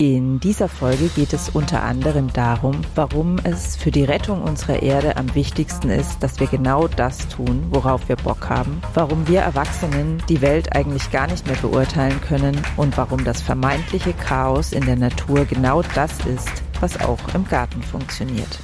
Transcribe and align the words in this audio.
In 0.00 0.40
dieser 0.40 0.70
Folge 0.70 1.08
geht 1.08 1.34
es 1.34 1.50
unter 1.50 1.82
anderem 1.82 2.32
darum, 2.32 2.80
warum 2.94 3.36
es 3.44 3.76
für 3.76 3.90
die 3.90 4.04
Rettung 4.04 4.40
unserer 4.40 4.80
Erde 4.82 5.18
am 5.18 5.34
wichtigsten 5.34 5.90
ist, 5.90 6.22
dass 6.22 6.40
wir 6.40 6.46
genau 6.46 6.88
das 6.88 7.28
tun, 7.28 7.66
worauf 7.68 8.08
wir 8.08 8.16
Bock 8.16 8.48
haben, 8.48 8.80
warum 8.94 9.28
wir 9.28 9.40
Erwachsenen 9.40 10.22
die 10.30 10.40
Welt 10.40 10.74
eigentlich 10.74 11.10
gar 11.10 11.26
nicht 11.26 11.46
mehr 11.46 11.56
beurteilen 11.56 12.18
können 12.22 12.56
und 12.78 12.96
warum 12.96 13.24
das 13.24 13.42
vermeintliche 13.42 14.14
Chaos 14.14 14.72
in 14.72 14.86
der 14.86 14.96
Natur 14.96 15.44
genau 15.44 15.82
das 15.94 16.12
ist, 16.24 16.62
was 16.80 16.98
auch 17.02 17.20
im 17.34 17.46
Garten 17.46 17.82
funktioniert. 17.82 18.58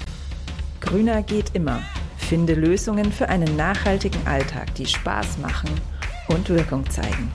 Grüner 0.81 1.23
geht 1.23 1.55
immer. 1.55 1.81
Finde 2.17 2.55
Lösungen 2.55 3.13
für 3.13 3.29
einen 3.29 3.57
nachhaltigen 3.57 4.27
Alltag, 4.27 4.75
die 4.77 4.87
Spaß 4.87 5.37
machen 5.43 5.69
und 6.29 6.49
Wirkung 6.49 6.89
zeigen. 6.89 7.31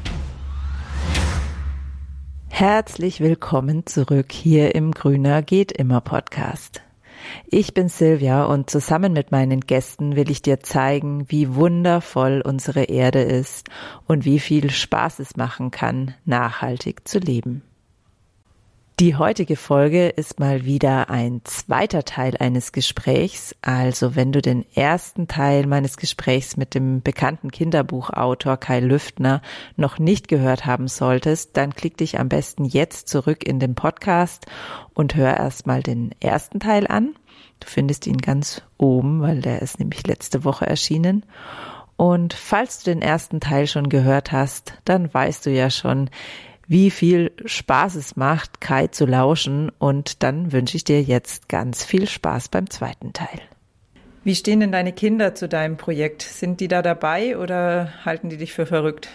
Herzlich 2.53 3.21
willkommen 3.21 3.87
zurück 3.87 4.31
hier 4.31 4.75
im 4.75 4.91
Grüner 4.91 5.41
geht 5.41 5.71
immer 5.71 5.99
Podcast. 5.99 6.83
Ich 7.47 7.73
bin 7.73 7.87
Silvia 7.87 8.43
und 8.43 8.69
zusammen 8.69 9.13
mit 9.13 9.31
meinen 9.31 9.61
Gästen 9.61 10.15
will 10.15 10.29
ich 10.29 10.43
dir 10.43 10.59
zeigen, 10.59 11.25
wie 11.31 11.55
wundervoll 11.55 12.43
unsere 12.45 12.83
Erde 12.83 13.21
ist 13.21 13.69
und 14.05 14.25
wie 14.25 14.37
viel 14.37 14.69
Spaß 14.69 15.19
es 15.19 15.37
machen 15.37 15.71
kann, 15.71 16.13
nachhaltig 16.25 17.07
zu 17.07 17.17
leben. 17.17 17.63
Die 19.01 19.15
heutige 19.15 19.55
Folge 19.55 20.09
ist 20.09 20.39
mal 20.39 20.63
wieder 20.63 21.09
ein 21.09 21.41
zweiter 21.43 22.05
Teil 22.05 22.37
eines 22.37 22.71
Gesprächs. 22.71 23.55
Also 23.63 24.15
wenn 24.15 24.31
du 24.31 24.43
den 24.43 24.63
ersten 24.75 25.27
Teil 25.27 25.65
meines 25.65 25.97
Gesprächs 25.97 26.55
mit 26.55 26.75
dem 26.75 27.01
bekannten 27.01 27.49
Kinderbuchautor 27.49 28.57
Kai 28.57 28.79
Lüftner 28.79 29.41
noch 29.75 29.97
nicht 29.97 30.27
gehört 30.27 30.67
haben 30.67 30.87
solltest, 30.87 31.57
dann 31.57 31.73
klick 31.73 31.97
dich 31.97 32.19
am 32.19 32.29
besten 32.29 32.63
jetzt 32.63 33.09
zurück 33.09 33.43
in 33.43 33.59
den 33.59 33.73
Podcast 33.73 34.45
und 34.93 35.15
hör 35.15 35.35
erstmal 35.35 35.81
den 35.81 36.13
ersten 36.19 36.59
Teil 36.59 36.85
an. 36.85 37.15
Du 37.59 37.67
findest 37.67 38.05
ihn 38.05 38.19
ganz 38.19 38.61
oben, 38.77 39.23
weil 39.23 39.41
der 39.41 39.63
ist 39.63 39.79
nämlich 39.79 40.05
letzte 40.05 40.43
Woche 40.43 40.67
erschienen. 40.67 41.25
Und 41.97 42.35
falls 42.35 42.83
du 42.83 42.91
den 42.91 43.01
ersten 43.01 43.39
Teil 43.39 43.65
schon 43.65 43.89
gehört 43.89 44.31
hast, 44.31 44.73
dann 44.85 45.11
weißt 45.11 45.47
du 45.47 45.49
ja 45.49 45.71
schon, 45.71 46.11
wie 46.71 46.89
viel 46.89 47.33
Spaß 47.43 47.95
es 47.95 48.15
macht, 48.15 48.61
Kai 48.61 48.87
zu 48.87 49.05
lauschen. 49.05 49.73
Und 49.77 50.23
dann 50.23 50.53
wünsche 50.53 50.77
ich 50.77 50.85
dir 50.85 51.01
jetzt 51.01 51.49
ganz 51.49 51.83
viel 51.83 52.07
Spaß 52.07 52.47
beim 52.47 52.69
zweiten 52.69 53.11
Teil. 53.11 53.41
Wie 54.23 54.35
stehen 54.35 54.61
denn 54.61 54.71
deine 54.71 54.93
Kinder 54.93 55.35
zu 55.35 55.49
deinem 55.49 55.75
Projekt? 55.75 56.21
Sind 56.21 56.61
die 56.61 56.69
da 56.69 56.81
dabei 56.81 57.37
oder 57.37 57.91
halten 58.05 58.29
die 58.29 58.37
dich 58.37 58.53
für 58.53 58.65
verrückt? 58.65 59.09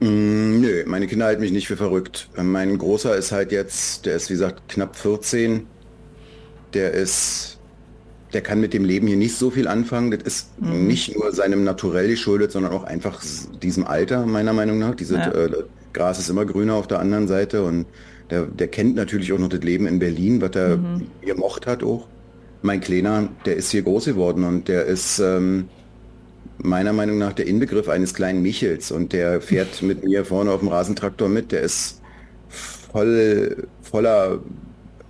Mm, 0.00 0.60
nö, 0.60 0.84
meine 0.86 1.06
Kinder 1.06 1.24
halten 1.24 1.40
mich 1.40 1.52
nicht 1.52 1.68
für 1.68 1.78
verrückt. 1.78 2.28
Mein 2.36 2.76
Großer 2.76 3.16
ist 3.16 3.32
halt 3.32 3.50
jetzt, 3.50 4.04
der 4.04 4.16
ist 4.16 4.28
wie 4.28 4.34
gesagt 4.34 4.68
knapp 4.68 4.94
14. 4.94 5.66
Der 6.74 6.92
ist 6.92 7.58
der 8.32 8.40
kann 8.40 8.60
mit 8.60 8.72
dem 8.72 8.84
Leben 8.84 9.06
hier 9.06 9.16
nicht 9.16 9.36
so 9.36 9.50
viel 9.50 9.68
anfangen. 9.68 10.10
Das 10.10 10.22
ist 10.22 10.60
mhm. 10.60 10.86
nicht 10.86 11.14
nur 11.16 11.32
seinem 11.32 11.64
Naturell 11.64 12.08
geschuldet, 12.08 12.52
sondern 12.52 12.72
auch 12.72 12.84
einfach 12.84 13.22
diesem 13.62 13.86
Alter, 13.86 14.26
meiner 14.26 14.52
Meinung 14.52 14.78
nach. 14.78 14.94
Diese, 14.94 15.16
ja. 15.16 15.30
äh, 15.30 15.50
Gras 15.92 16.18
ist 16.18 16.30
immer 16.30 16.46
grüner 16.46 16.74
auf 16.74 16.86
der 16.86 17.00
anderen 17.00 17.28
Seite 17.28 17.62
und 17.62 17.86
der, 18.30 18.44
der 18.44 18.68
kennt 18.68 18.96
natürlich 18.96 19.32
auch 19.32 19.38
noch 19.38 19.48
das 19.48 19.60
Leben 19.60 19.86
in 19.86 19.98
Berlin, 19.98 20.40
was 20.40 20.52
er 20.56 20.78
mhm. 20.78 21.06
gemocht 21.20 21.66
hat 21.66 21.82
auch. 21.82 22.06
Mein 22.62 22.80
Kleiner, 22.80 23.28
der 23.44 23.56
ist 23.56 23.70
hier 23.70 23.82
groß 23.82 24.06
geworden 24.06 24.44
und 24.44 24.68
der 24.68 24.86
ist 24.86 25.18
ähm, 25.18 25.68
meiner 26.58 26.92
Meinung 26.92 27.18
nach 27.18 27.32
der 27.32 27.46
Inbegriff 27.46 27.88
eines 27.88 28.14
kleinen 28.14 28.40
Michels 28.40 28.90
und 28.90 29.12
der 29.12 29.40
fährt 29.40 29.82
mit 29.82 30.04
mir 30.04 30.24
vorne 30.24 30.50
auf 30.50 30.60
dem 30.60 30.68
Rasentraktor 30.68 31.28
mit. 31.28 31.52
Der 31.52 31.62
ist 31.62 32.00
voll 32.48 33.68
voller 33.82 34.40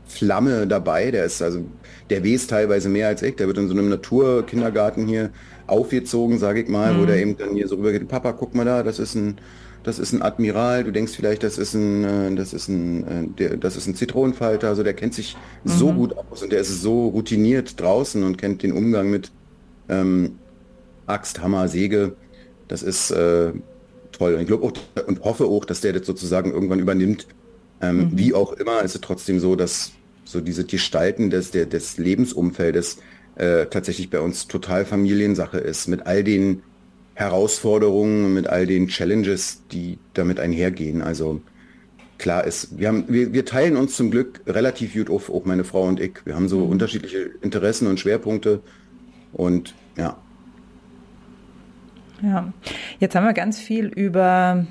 Flamme 0.07 0.67
dabei. 0.67 1.11
Der 1.11 1.25
ist 1.25 1.43
also 1.43 1.65
der 2.13 2.23
weiß 2.23 2.47
teilweise 2.47 2.91
mehr 2.91 3.09
als 3.09 3.23
ich. 3.23 3.37
Der 3.37 3.47
wird 3.47 3.57
in 3.57 3.69
so 3.69 3.73
einem 3.73 3.89
Naturkindergarten 3.89 5.07
hier 5.07 5.31
aufgezogen, 5.67 6.39
sage 6.39 6.61
ich 6.61 6.69
mal, 6.69 6.93
mhm. 6.93 7.01
wo 7.01 7.07
der 7.07 7.17
eben 7.17 7.39
dann 7.39 7.55
hier 7.55 7.67
so 7.69 7.77
rübergeht, 7.77 8.07
Papa, 8.07 8.33
guck 8.33 8.55
mal 8.55 8.67
da, 8.67 8.83
das 8.83 8.99
ist 8.99 9.15
ein, 9.15 9.39
das 9.83 9.99
ist 9.99 10.13
ein 10.13 10.21
Admiral, 10.21 10.85
du 10.85 10.93
denkst 10.93 11.13
vielleicht, 11.17 11.43
das 11.43 11.57
ist 11.57 11.73
ein, 11.73 12.05
äh, 12.05 12.35
das 12.35 12.53
ist 12.53 12.69
ein, 12.69 13.07
äh, 13.07 13.27
der, 13.39 13.57
das 13.57 13.77
ist 13.77 13.87
ein 13.87 13.95
Zitronenfalter, 13.95 14.69
also 14.69 14.83
der 14.83 14.93
kennt 14.93 15.15
sich 15.15 15.37
mhm. 15.65 15.71
so 15.71 15.93
gut 15.93 16.15
aus 16.15 16.43
und 16.43 16.53
der 16.53 16.61
ist 16.61 16.83
so 16.83 17.09
routiniert 17.09 17.81
draußen 17.81 18.23
und 18.23 18.37
kennt 18.37 18.63
den 18.63 18.73
Umgang 18.73 19.11
mit 19.11 19.33
ähm, 19.89 20.39
Axt, 21.07 21.41
Hammer, 21.41 21.67
Säge. 21.69 22.15
Das 22.69 22.83
ist 22.83 23.11
äh, 23.11 23.53
toll. 24.13 24.35
Und 24.35 24.43
ich 24.43 24.47
glaube 24.47 24.73
und 25.07 25.25
hoffe 25.25 25.47
auch, 25.47 25.65
dass 25.65 25.81
der 25.81 25.95
das 25.95 26.07
sozusagen 26.07 26.53
irgendwann 26.53 26.79
übernimmt. 26.79 27.27
Ähm, 27.81 27.97
mhm. 27.97 28.19
Wie 28.19 28.35
auch 28.35 28.53
immer, 28.53 28.83
ist 28.83 28.95
es 28.95 29.01
trotzdem 29.01 29.41
so, 29.41 29.57
dass 29.57 29.93
so 30.33 30.41
diese 30.41 30.65
Gestalten 30.65 31.31
des, 31.31 31.51
der, 31.51 31.67
des 31.67 31.99
Lebensumfeldes 31.99 32.99
äh, 33.37 33.67
tatsächlich 33.67 34.11
bei 34.11 34.21
uns 34.21 34.49
total 34.49 34.85
Familiensache 34.85 35.59
ist, 35.59 35.89
mit 35.89 36.07
all 36.07 36.25
den 36.25 36.63
Herausforderungen, 37.15 38.35
mit 38.35 38.47
all 38.47 38.67
den 38.67 38.89
Challenges, 38.89 39.63
die 39.71 39.99
damit 40.15 40.41
einhergehen. 40.41 41.03
Also 41.03 41.43
klar 42.19 42.45
ist, 42.45 42.79
wir, 42.79 42.89
haben, 42.89 43.05
wir, 43.09 43.33
wir 43.33 43.45
teilen 43.45 43.77
uns 43.77 43.97
zum 43.97 44.11
Glück 44.11 44.41
relativ 44.47 44.95
gut 44.95 45.11
auf, 45.11 45.31
auch 45.31 45.45
meine 45.45 45.65
Frau 45.65 45.83
und 45.83 46.01
ich. 46.01 46.25
Wir 46.25 46.35
haben 46.35 46.49
so 46.49 46.61
mhm. 46.61 46.71
unterschiedliche 46.73 47.31
Interessen 47.43 47.87
und 47.87 48.01
Schwerpunkte 48.01 48.61
und 49.33 49.75
ja. 49.97 50.17
Ja, 52.23 52.53
jetzt 53.01 53.15
haben 53.17 53.25
wir 53.25 53.33
ganz 53.33 53.59
viel 53.59 53.87
über 53.87 54.67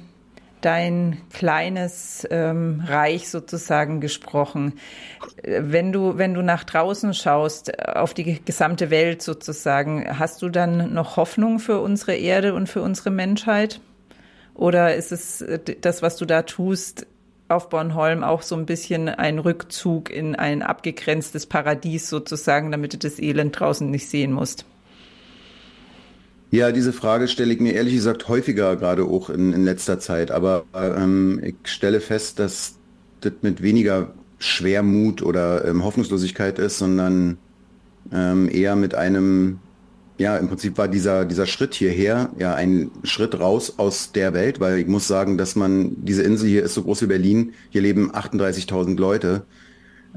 dein 0.62 1.22
kleines 1.34 2.28
ähm, 2.30 2.84
Reich 2.86 3.30
sozusagen 3.30 4.02
gesprochen. 4.02 4.74
Wenn 5.44 5.92
du, 5.92 6.18
wenn 6.18 6.34
du 6.34 6.42
nach 6.42 6.64
draußen 6.64 7.14
schaust, 7.14 7.78
auf 7.88 8.14
die 8.14 8.44
gesamte 8.44 8.90
Welt 8.90 9.22
sozusagen, 9.22 10.20
hast 10.20 10.42
du 10.42 10.50
dann 10.50 10.94
noch 10.94 11.18
Hoffnung 11.18 11.60
für 11.60 11.80
unsere 11.80 12.16
Erde 12.16 12.54
und 12.54 12.68
für 12.68 12.82
unsere 12.82 13.10
Menschheit? 13.10 13.82
Oder 14.54 14.96
ist 14.96 15.12
es 15.12 15.42
äh, 15.42 15.60
das, 15.82 16.02
was 16.02 16.18
du 16.18 16.26
da 16.26 16.44
tust, 16.44 17.08
auf 17.50 17.70
Bornholm 17.70 18.24
auch 18.24 18.42
so 18.42 18.56
ein 18.56 18.66
bisschen 18.66 19.10
ein 19.10 19.40
Rückzug 19.40 20.10
in 20.10 20.36
ein 20.36 20.62
abgegrenztes 20.62 21.46
Paradies 21.46 22.10
sozusagen, 22.10 22.72
damit 22.72 22.94
du 22.94 22.98
das 22.98 23.20
Elend 23.20 23.60
draußen 23.60 23.90
nicht 23.90 24.10
sehen 24.10 24.32
musst? 24.32 24.66
Ja, 26.54 26.74
diese 26.74 26.92
Frage 26.92 27.30
stelle 27.30 27.54
ich 27.54 27.62
mir 27.62 27.72
ehrlich 27.72 27.94
gesagt 27.94 28.28
häufiger 28.28 28.76
gerade 28.76 29.06
auch 29.06 29.30
in, 29.30 29.54
in 29.54 29.64
letzter 29.64 30.00
Zeit. 30.00 30.32
Aber 30.32 30.66
ähm, 30.74 31.40
ich 31.42 31.56
stelle 31.64 32.02
fest, 32.02 32.40
dass 32.40 32.76
das 33.22 33.32
mit 33.42 33.62
weniger 33.62 34.14
Schwermut 34.38 35.22
oder 35.22 35.64
ähm, 35.64 35.86
Hoffnungslosigkeit 35.86 36.60
ist, 36.60 36.78
sondern 36.78 37.38
ähm, 38.12 38.50
eher 38.50 38.76
mit 38.76 38.96
einem, 38.96 39.60
ja, 40.18 40.36
im 40.36 40.50
Prinzip 40.50 40.78
war 40.78 40.90
dieser, 40.90 41.24
dieser 41.24 41.46
Schritt 41.46 41.74
hierher 41.74 42.32
ja 42.38 42.54
ein 42.54 42.92
Schritt 43.04 43.40
raus 43.40 43.76
aus 43.78 44.12
der 44.12 44.34
Welt, 44.34 44.60
weil 44.60 44.80
ich 44.80 44.88
muss 44.88 45.08
sagen, 45.08 45.38
dass 45.38 45.56
man, 45.56 46.04
diese 46.04 46.24
Insel 46.24 46.50
hier 46.50 46.64
ist 46.64 46.74
so 46.74 46.84
groß 46.84 47.04
wie 47.04 47.08
Berlin, 47.08 47.54
hier 47.70 47.82
leben 47.82 48.12
38.000 48.12 49.00
Leute. 49.00 49.44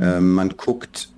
Ähm, 0.00 0.32
man 0.32 0.48
guckt 0.56 1.13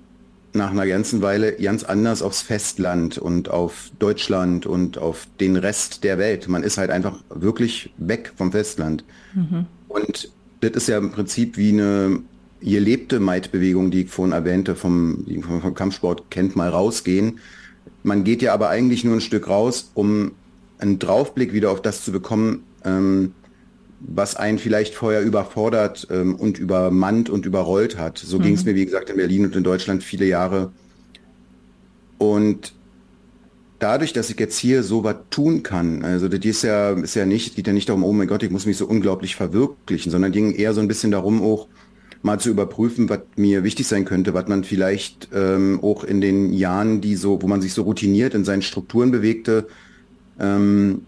nach 0.57 0.71
einer 0.71 0.87
ganzen 0.87 1.21
Weile 1.21 1.53
ganz 1.53 1.83
anders 1.83 2.21
aufs 2.21 2.41
Festland 2.41 3.17
und 3.17 3.49
auf 3.49 3.91
Deutschland 3.99 4.65
und 4.65 4.97
auf 4.97 5.27
den 5.39 5.55
Rest 5.55 6.03
der 6.03 6.17
Welt. 6.17 6.47
Man 6.47 6.63
ist 6.63 6.77
halt 6.77 6.89
einfach 6.89 7.19
wirklich 7.29 7.91
weg 7.97 8.33
vom 8.35 8.51
Festland. 8.51 9.03
Mhm. 9.33 9.65
Und 9.87 10.31
das 10.61 10.71
ist 10.71 10.87
ja 10.87 10.97
im 10.97 11.11
Prinzip 11.11 11.57
wie 11.57 11.71
eine 11.71 12.19
ihr 12.61 12.79
lebte 12.79 13.19
Maidbewegung, 13.19 13.91
die 13.91 14.03
ich 14.03 14.09
vorhin 14.09 14.33
erwähnte, 14.33 14.75
vom, 14.75 15.25
vom 15.41 15.73
Kampfsport 15.73 16.29
kennt, 16.31 16.55
mal 16.55 16.69
rausgehen. 16.69 17.39
Man 18.03 18.23
geht 18.23 18.41
ja 18.41 18.53
aber 18.53 18.69
eigentlich 18.69 19.03
nur 19.03 19.15
ein 19.15 19.21
Stück 19.21 19.47
raus, 19.47 19.91
um 19.93 20.31
einen 20.79 20.99
Draufblick 20.99 21.53
wieder 21.53 21.71
auf 21.71 21.81
das 21.81 22.03
zu 22.03 22.11
bekommen, 22.11 22.63
ähm, 22.83 23.33
was 23.99 24.35
einen 24.35 24.59
vielleicht 24.59 24.93
vorher 24.93 25.21
überfordert 25.21 26.07
ähm, 26.11 26.35
und 26.35 26.59
übermannt 26.59 27.29
und 27.29 27.45
überrollt 27.45 27.97
hat. 27.97 28.17
So 28.17 28.37
mhm. 28.37 28.43
ging 28.43 28.53
es 28.53 28.65
mir, 28.65 28.75
wie 28.75 28.85
gesagt, 28.85 29.09
in 29.09 29.17
Berlin 29.17 29.45
und 29.45 29.55
in 29.55 29.63
Deutschland 29.63 30.03
viele 30.03 30.25
Jahre. 30.25 30.71
Und 32.17 32.73
dadurch, 33.79 34.13
dass 34.13 34.29
ich 34.29 34.39
jetzt 34.39 34.57
hier 34.57 34.83
so 34.83 35.03
was 35.03 35.17
tun 35.29 35.63
kann, 35.63 36.03
also 36.03 36.27
das 36.27 36.43
ist 36.45 36.63
ja, 36.63 36.91
ist 36.91 37.15
ja 37.15 37.25
nicht, 37.25 37.55
geht 37.55 37.67
ja 37.67 37.73
nicht 37.73 37.89
darum, 37.89 38.03
oh 38.03 38.13
mein 38.13 38.27
Gott, 38.27 38.43
ich 38.43 38.51
muss 38.51 38.65
mich 38.65 38.77
so 38.77 38.85
unglaublich 38.85 39.35
verwirklichen, 39.35 40.11
sondern 40.11 40.31
ging 40.31 40.53
eher 40.53 40.73
so 40.73 40.81
ein 40.81 40.87
bisschen 40.87 41.11
darum, 41.11 41.41
auch 41.41 41.67
mal 42.23 42.39
zu 42.39 42.49
überprüfen, 42.49 43.09
was 43.09 43.21
mir 43.35 43.63
wichtig 43.63 43.87
sein 43.87 44.05
könnte, 44.05 44.33
was 44.33 44.47
man 44.47 44.63
vielleicht 44.63 45.29
ähm, 45.33 45.79
auch 45.81 46.03
in 46.03 46.21
den 46.21 46.51
Jahren, 46.53 47.01
die 47.01 47.15
so, 47.15 47.41
wo 47.41 47.47
man 47.47 47.61
sich 47.61 47.73
so 47.73 47.83
routiniert 47.83 48.33
in 48.33 48.43
seinen 48.43 48.63
Strukturen 48.63 49.11
bewegte, 49.11 49.67
ähm, 50.39 51.03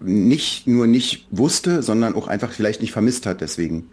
nicht 0.00 0.66
nur 0.66 0.86
nicht 0.86 1.26
wusste, 1.30 1.82
sondern 1.82 2.14
auch 2.14 2.28
einfach 2.28 2.52
vielleicht 2.52 2.80
nicht 2.80 2.92
vermisst 2.92 3.26
hat 3.26 3.40
deswegen. 3.40 3.88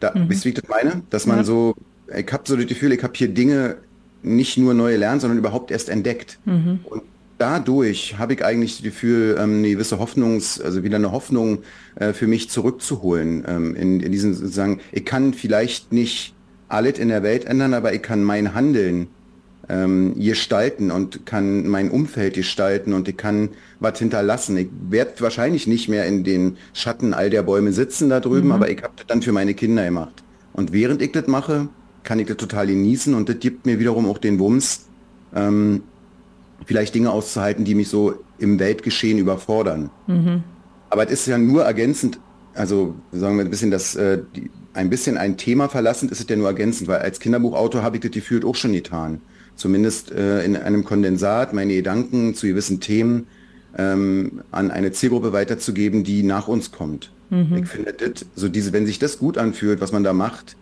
Da, 0.00 0.12
mhm. 0.14 0.28
Wisst 0.28 0.44
ihr, 0.44 0.46
wie 0.46 0.54
ich 0.54 0.60
das 0.62 0.68
meine? 0.68 1.02
Dass 1.10 1.26
man 1.26 1.38
ja. 1.38 1.44
so, 1.44 1.74
ich 2.16 2.32
habe 2.32 2.44
so 2.46 2.56
das 2.56 2.66
Gefühl, 2.66 2.92
ich 2.92 3.02
habe 3.02 3.12
hier 3.16 3.28
Dinge 3.28 3.76
nicht 4.22 4.58
nur 4.58 4.74
neu 4.74 4.92
gelernt, 4.92 5.20
sondern 5.20 5.38
überhaupt 5.38 5.70
erst 5.70 5.88
entdeckt. 5.88 6.38
Mhm. 6.44 6.80
Und 6.84 7.02
dadurch 7.38 8.18
habe 8.18 8.34
ich 8.34 8.44
eigentlich 8.44 8.76
das 8.76 8.82
Gefühl, 8.82 9.36
ähm, 9.38 9.58
eine 9.58 9.70
gewisse 9.70 9.98
Hoffnungs, 9.98 10.60
also 10.60 10.82
wieder 10.82 10.96
eine 10.96 11.12
Hoffnung 11.12 11.60
äh, 11.96 12.12
für 12.12 12.26
mich 12.26 12.50
zurückzuholen. 12.50 13.44
Ähm, 13.46 13.74
in, 13.74 14.00
in 14.00 14.12
diesem 14.12 14.34
sozusagen, 14.34 14.80
ich 14.92 15.04
kann 15.04 15.34
vielleicht 15.34 15.92
nicht 15.92 16.34
alles 16.68 16.98
in 16.98 17.08
der 17.08 17.22
Welt 17.22 17.44
ändern, 17.44 17.74
aber 17.74 17.94
ich 17.94 18.02
kann 18.02 18.22
mein 18.22 18.54
Handeln 18.54 19.08
ähm, 19.68 20.14
gestalten 20.18 20.90
und 20.90 21.26
kann 21.26 21.66
mein 21.68 21.90
Umfeld 21.90 22.34
gestalten 22.34 22.92
und 22.92 23.08
ich 23.08 23.16
kann 23.16 23.50
was 23.80 23.98
hinterlassen. 23.98 24.56
Ich 24.56 24.68
werde 24.88 25.12
wahrscheinlich 25.18 25.66
nicht 25.66 25.88
mehr 25.88 26.06
in 26.06 26.24
den 26.24 26.56
Schatten 26.72 27.14
all 27.14 27.30
der 27.30 27.42
Bäume 27.42 27.72
sitzen 27.72 28.08
da 28.08 28.20
drüben, 28.20 28.48
mhm. 28.48 28.52
aber 28.52 28.70
ich 28.70 28.82
habe 28.82 28.94
das 28.96 29.06
dann 29.06 29.22
für 29.22 29.32
meine 29.32 29.54
Kinder 29.54 29.84
gemacht. 29.84 30.22
Und 30.52 30.72
während 30.72 31.02
ich 31.02 31.12
das 31.12 31.26
mache, 31.26 31.68
kann 32.02 32.18
ich 32.18 32.26
das 32.26 32.38
total 32.38 32.66
genießen 32.66 33.14
und 33.14 33.28
das 33.28 33.38
gibt 33.38 33.66
mir 33.66 33.78
wiederum 33.78 34.08
auch 34.08 34.18
den 34.18 34.38
Wumms, 34.38 34.86
ähm, 35.34 35.82
vielleicht 36.64 36.94
Dinge 36.94 37.10
auszuhalten, 37.10 37.64
die 37.64 37.74
mich 37.74 37.88
so 37.88 38.14
im 38.38 38.58
Weltgeschehen 38.58 39.18
überfordern. 39.18 39.90
Mhm. 40.06 40.42
Aber 40.90 41.04
es 41.04 41.12
ist 41.12 41.26
ja 41.26 41.36
nur 41.36 41.64
ergänzend, 41.64 42.18
also 42.54 42.94
sagen 43.12 43.36
wir 43.36 43.44
ein 43.44 43.50
bisschen 43.50 43.70
das, 43.70 43.94
äh, 43.94 44.22
die, 44.34 44.50
ein 44.72 44.90
bisschen 44.90 45.18
ein 45.18 45.36
Thema 45.36 45.68
verlassend 45.68 46.10
ist 46.10 46.20
es 46.20 46.26
ja 46.28 46.36
nur 46.36 46.46
ergänzend, 46.46 46.88
weil 46.88 47.00
als 47.00 47.20
Kinderbuchautor 47.20 47.82
habe 47.82 47.96
ich 47.96 48.02
das 48.02 48.10
gefühlt 48.10 48.44
auch 48.44 48.54
schon 48.54 48.72
getan. 48.72 49.20
Zumindest 49.58 50.12
äh, 50.12 50.44
in 50.44 50.56
einem 50.56 50.84
Kondensat 50.84 51.52
meine 51.52 51.74
Gedanken 51.74 52.36
zu 52.36 52.46
gewissen 52.46 52.78
Themen 52.78 53.26
ähm, 53.76 54.42
an 54.52 54.70
eine 54.70 54.92
Zielgruppe 54.92 55.32
weiterzugeben, 55.32 56.04
die 56.04 56.22
nach 56.22 56.46
uns 56.46 56.70
kommt. 56.70 57.10
Mhm. 57.30 57.56
Ich 57.64 57.68
finde, 57.68 57.92
das, 57.92 58.24
so 58.36 58.48
diese, 58.48 58.72
wenn 58.72 58.86
sich 58.86 59.00
das 59.00 59.18
gut 59.18 59.36
anfühlt, 59.36 59.80
was 59.80 59.90
man 59.90 60.04
da 60.04 60.12
macht, 60.12 60.56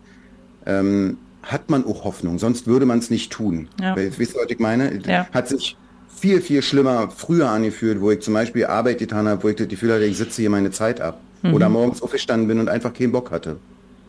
ähm, 0.65 1.19
hat 1.43 1.69
man 1.69 1.85
auch 1.85 2.05
Hoffnung, 2.05 2.39
sonst 2.39 2.67
würde 2.67 2.87
man 2.87 2.99
es 2.99 3.11
nicht 3.11 3.31
tun. 3.31 3.69
Ja. 3.79 3.95
Wisst 3.97 4.35
ihr, 4.35 4.41
was 4.41 4.51
ich 4.51 4.59
meine? 4.59 4.99
Ja. 5.07 5.29
Hat 5.31 5.49
sich 5.49 5.77
viel, 6.09 6.41
viel 6.41 6.63
schlimmer 6.63 7.11
früher 7.11 7.51
angefühlt, 7.51 8.01
wo 8.01 8.11
ich 8.11 8.21
zum 8.21 8.33
Beispiel 8.33 8.65
Arbeit 8.65 8.97
getan 8.97 9.29
habe, 9.29 9.45
wo 9.45 9.49
ich 9.51 9.57
das 9.57 9.69
Gefühl 9.69 9.93
hatte, 9.93 10.07
ich 10.07 10.17
sitze 10.17 10.41
hier 10.41 10.49
meine 10.49 10.71
Zeit 10.71 11.03
ab. 11.03 11.21
Mhm. 11.43 11.53
Oder 11.53 11.69
morgens 11.69 12.01
aufgestanden 12.01 12.49
bin 12.49 12.61
und 12.61 12.71
einfach 12.71 12.95
keinen 12.95 13.13
Bock 13.13 13.31
hatte. 13.31 13.59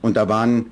Und 0.02 0.16
da 0.16 0.30
waren 0.30 0.68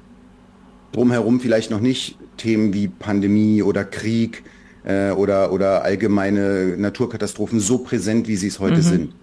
drumherum 0.94 1.42
vielleicht 1.42 1.70
noch 1.70 1.82
nicht 1.82 2.18
Themen 2.38 2.74
wie 2.74 2.88
Pandemie 2.88 3.62
oder 3.62 3.84
Krieg 3.84 4.44
äh, 4.84 5.12
oder, 5.12 5.52
oder 5.52 5.84
allgemeine 5.84 6.76
Naturkatastrophen 6.78 7.60
so 7.60 7.80
präsent, 7.80 8.28
wie 8.28 8.36
sie 8.36 8.48
es 8.48 8.60
heute 8.60 8.78
mhm. 8.78 8.82
sind. 8.82 9.16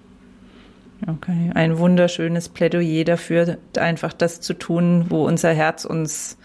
Okay, 1.07 1.51
ein 1.55 1.79
wunderschönes 1.79 2.49
Plädoyer 2.49 3.05
dafür, 3.05 3.59
einfach 3.77 4.13
das 4.13 4.41
zu 4.41 4.55
tun, 4.55 5.07
wo 5.09 5.25
unser 5.27 5.53
Herz 5.53 5.85
uns 5.85 6.37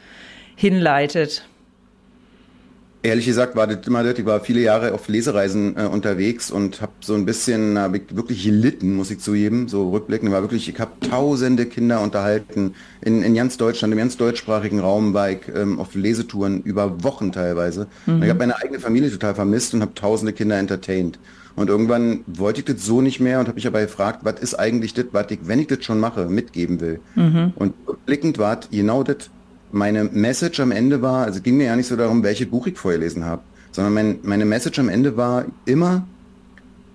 hinleitet. 0.55 1.47
Ehrlich 3.03 3.25
gesagt 3.25 3.55
war 3.55 3.67
das 3.67 3.85
immer 3.85 4.03
das, 4.03 4.17
ich 4.17 4.25
war 4.25 4.39
viele 4.39 4.59
Jahre 4.61 4.93
auf 4.93 5.07
Lesereisen 5.07 5.77
äh, 5.77 5.83
unterwegs 5.83 6.49
und 6.49 6.81
habe 6.81 6.93
so 6.99 7.13
ein 7.13 7.25
bisschen, 7.25 7.77
habe 7.77 7.97
ich 7.97 8.15
wirklich 8.15 8.43
gelitten, 8.43 8.95
muss 8.95 9.11
ich 9.11 9.19
zugeben, 9.19 9.67
so 9.67 9.91
rückblickend, 9.91 10.31
war 10.31 10.41
wirklich, 10.41 10.67
ich 10.67 10.79
habe 10.79 10.91
tausende 10.99 11.67
Kinder 11.67 12.01
unterhalten, 12.01 12.73
in, 13.01 13.21
in 13.21 13.35
ganz 13.35 13.57
Deutschland, 13.57 13.93
im 13.93 13.99
ganz 13.99 14.17
deutschsprachigen 14.17 14.79
Raum 14.79 15.13
war 15.13 15.29
ich 15.29 15.41
ähm, 15.53 15.79
auf 15.79 15.93
Lesetouren 15.93 16.63
über 16.63 17.03
Wochen 17.03 17.31
teilweise. 17.31 17.87
Mhm. 18.07 18.23
ich 18.23 18.29
habe 18.29 18.39
meine 18.39 18.57
eigene 18.57 18.79
Familie 18.79 19.11
total 19.11 19.35
vermisst 19.35 19.73
und 19.73 19.81
habe 19.81 19.93
tausende 19.93 20.33
Kinder 20.33 20.57
entertained. 20.57 21.19
Und 21.57 21.69
irgendwann 21.69 22.23
wollte 22.27 22.59
ich 22.59 22.65
das 22.65 22.85
so 22.85 23.01
nicht 23.01 23.19
mehr 23.19 23.39
und 23.39 23.47
habe 23.47 23.55
mich 23.55 23.65
aber 23.65 23.81
gefragt, 23.81 24.19
was 24.21 24.39
ist 24.39 24.53
eigentlich 24.53 24.93
das, 24.93 25.05
was 25.11 25.31
ich, 25.31 25.39
wenn 25.43 25.59
ich 25.59 25.65
das 25.65 25.83
schon 25.83 25.99
mache, 25.99 26.25
mitgeben 26.29 26.79
will. 26.79 26.99
Mhm. 27.15 27.53
Und 27.55 27.73
rückblickend 27.87 28.37
war 28.37 28.59
genau 28.71 29.01
das, 29.01 29.31
meine 29.71 30.05
Message 30.05 30.59
am 30.59 30.71
Ende 30.71 31.01
war, 31.01 31.25
also 31.25 31.41
ging 31.41 31.57
mir 31.57 31.65
ja 31.65 31.75
nicht 31.75 31.87
so 31.87 31.95
darum, 31.95 32.23
welche 32.23 32.45
Buch 32.45 32.67
ich 32.67 32.77
vorgelesen 32.77 33.25
habe, 33.25 33.41
sondern 33.71 33.93
mein, 33.93 34.19
meine 34.23 34.45
Message 34.45 34.79
am 34.79 34.89
Ende 34.89 35.17
war 35.17 35.45
immer, 35.65 36.07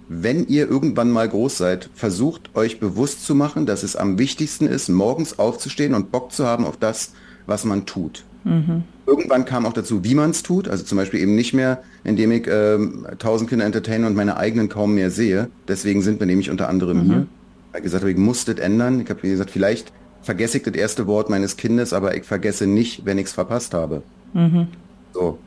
wenn 0.09 0.47
ihr 0.47 0.69
irgendwann 0.69 1.11
mal 1.11 1.29
groß 1.29 1.59
seid, 1.59 1.89
versucht 1.95 2.55
euch 2.55 2.81
bewusst 2.81 3.25
zu 3.25 3.35
machen, 3.35 3.67
dass 3.67 3.83
es 3.83 3.97
am 3.97 4.19
wichtigsten 4.19 4.67
ist, 4.67 4.89
morgens 4.89 5.39
aufzustehen 5.39 5.95
und 5.95 6.11
Bock 6.11 6.33
zu 6.33 6.47
haben 6.47 6.67
auf 6.67 6.77
das, 6.77 7.13
was 7.47 7.65
man 7.65 7.87
tut. 7.87 8.25
Mhm. 8.45 8.83
Irgendwann 9.07 9.45
kam 9.45 9.67
auch 9.67 9.73
dazu, 9.73 10.05
wie 10.05 10.15
man 10.15 10.31
es 10.31 10.43
tut, 10.43 10.69
also 10.69 10.85
zum 10.85 10.99
Beispiel 10.99 11.21
eben 11.21 11.35
nicht 11.35 11.55
mehr, 11.55 11.83
indem 12.05 12.33
ich 12.33 12.47
ähm, 12.49 13.07
tausend 13.19 13.49
Kinder 13.49 13.65
entertaine 13.65 14.07
und 14.07 14.15
meine 14.15 14.37
eigenen 14.37 14.69
kaum 14.69 14.95
mehr 14.95 15.11
sehe. 15.11 15.49
Deswegen 15.69 16.03
sind 16.03 16.21
wir 16.21 16.27
nämlich 16.27 16.51
unter 16.51 16.69
anderem 16.69 16.99
mhm. 16.99 17.05
hier. 17.05 17.27
Ich 17.71 17.75
habe 17.75 17.83
gesagt, 17.83 18.05
ich 18.05 18.17
muss 18.17 18.45
das 18.45 18.57
ändern. 18.57 19.01
Ich 19.01 19.09
habe 19.09 19.21
gesagt, 19.21 19.51
vielleicht 19.51 19.93
vergesse 20.23 20.59
ich 20.59 20.63
das 20.65 20.75
erste 20.75 21.07
Wort 21.07 21.31
meines 21.31 21.57
Kindes, 21.57 21.93
aber 21.93 22.17
ich 22.17 22.25
vergesse 22.25 22.67
nicht, 22.67 23.05
wenn 23.05 23.19
ich 23.19 23.27
es 23.27 23.33
verpasst 23.33 23.75
habe. 23.75 24.03
Mhm. 24.33 24.69
So. 25.13 25.39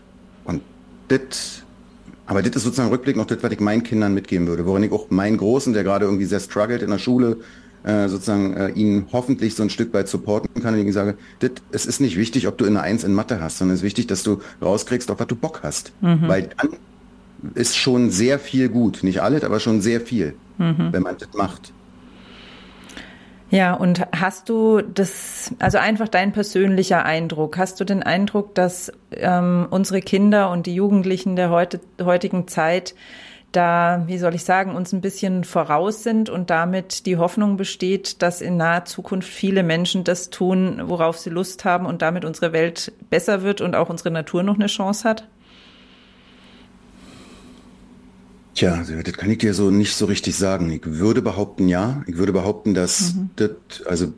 Und 0.44 0.62
das, 1.08 1.64
aber 2.26 2.42
das 2.42 2.56
ist 2.56 2.64
sozusagen 2.64 2.90
Rückblick 2.90 3.16
noch 3.16 3.26
das, 3.26 3.42
was 3.42 3.52
ich 3.52 3.60
meinen 3.60 3.84
Kindern 3.84 4.14
mitgeben 4.14 4.48
würde, 4.48 4.66
worin 4.66 4.84
ich 4.84 4.92
auch 4.92 5.10
meinen 5.10 5.38
Großen, 5.38 5.74
der 5.74 5.84
gerade 5.84 6.06
irgendwie 6.06 6.26
sehr 6.26 6.40
struggelt 6.40 6.82
in 6.82 6.90
der 6.90 6.98
Schule, 6.98 7.38
äh, 7.84 8.10
sozusagen 8.10 8.58
äh, 8.58 8.70
ihn 8.70 9.08
hoffentlich 9.12 9.56
so 9.56 9.64
ein 9.64 9.70
Stück 9.70 9.94
weit 9.94 10.08
supporten 10.08 10.62
kann 10.62 10.74
und 10.74 10.88
ich 10.88 10.94
sage, 10.94 11.18
das, 11.40 11.52
es 11.72 11.86
ist 11.86 12.02
nicht 12.02 12.18
wichtig, 12.18 12.48
ob 12.48 12.58
du 12.58 12.66
eine 12.66 12.82
Eins 12.82 13.04
in 13.04 13.14
Mathe 13.14 13.40
hast, 13.42 13.60
sondern 13.60 13.76
es 13.76 13.82
ist 13.82 13.86
wichtig, 13.86 14.08
dass 14.08 14.24
du 14.24 14.40
rauskriegst, 14.62 15.12
auf 15.12 15.20
was 15.20 15.28
du 15.28 15.36
Bock 15.36 15.62
hast. 15.64 15.92
Mhm. 16.02 16.28
Weil 16.28 16.50
dann 16.58 16.70
ist 17.54 17.76
schon 17.76 18.10
sehr 18.10 18.40
viel 18.40 18.70
gut. 18.70 19.04
Nicht 19.04 19.22
alles, 19.22 19.44
aber 19.44 19.60
schon 19.60 19.82
sehr 19.82 20.02
viel, 20.02 20.34
mhm. 20.58 20.90
wenn 20.92 21.04
man 21.04 21.16
das 21.18 21.30
macht. 21.34 21.74
Ja, 23.56 23.74
und 23.74 24.06
hast 24.12 24.50
du 24.50 24.82
das, 24.82 25.56
also 25.60 25.78
einfach 25.78 26.10
dein 26.10 26.34
persönlicher 26.34 27.06
Eindruck, 27.06 27.58
hast 27.58 27.80
du 27.80 27.86
den 27.86 28.04
Eindruck, 28.04 28.54
dass 28.54 28.92
ähm, 29.12 29.68
unsere 29.70 30.02
Kinder 30.02 30.50
und 30.52 30.66
die 30.66 30.76
Jugendlichen 30.76 31.38
der 31.38 31.50
heute, 31.52 31.80
heutigen 32.04 32.50
Zeit 32.50 32.96
da, 33.54 34.04
wie 34.08 34.18
soll 34.18 34.36
ich 34.36 34.44
sagen, 34.44 34.76
uns 34.76 34.92
ein 34.92 35.00
bisschen 35.00 35.46
voraus 35.46 36.04
sind 36.04 36.30
und 36.30 36.50
damit 36.50 37.06
die 37.06 37.16
Hoffnung 37.16 37.56
besteht, 37.56 38.22
dass 38.22 38.42
in 38.42 38.58
naher 38.58 38.84
Zukunft 38.84 39.30
viele 39.30 39.64
Menschen 39.64 40.04
das 40.04 40.30
tun, 40.32 40.82
worauf 40.84 41.18
sie 41.18 41.30
Lust 41.30 41.64
haben 41.64 41.86
und 41.86 42.02
damit 42.02 42.26
unsere 42.26 42.52
Welt 42.52 42.92
besser 43.10 43.42
wird 43.42 43.62
und 43.62 43.74
auch 43.74 43.88
unsere 43.88 44.12
Natur 44.12 44.44
noch 44.44 44.56
eine 44.56 44.68
Chance 44.68 45.08
hat? 45.08 45.30
Tja, 48.56 48.84
das 49.04 49.14
kann 49.14 49.30
ich 49.30 49.40
dir 49.40 49.54
so 49.54 49.70
nicht 49.70 49.96
so 49.96 50.06
richtig 50.06 50.36
sagen. 50.36 50.72
Ich 50.72 50.86
würde 50.86 51.22
behaupten, 51.22 51.68
ja. 51.68 52.04
Ich 52.08 52.18
würde 52.18 52.32
behaupten, 52.32 52.74
dass 52.74 53.14
mhm. 53.14 53.30
das, 53.36 53.52
also 53.86 54.14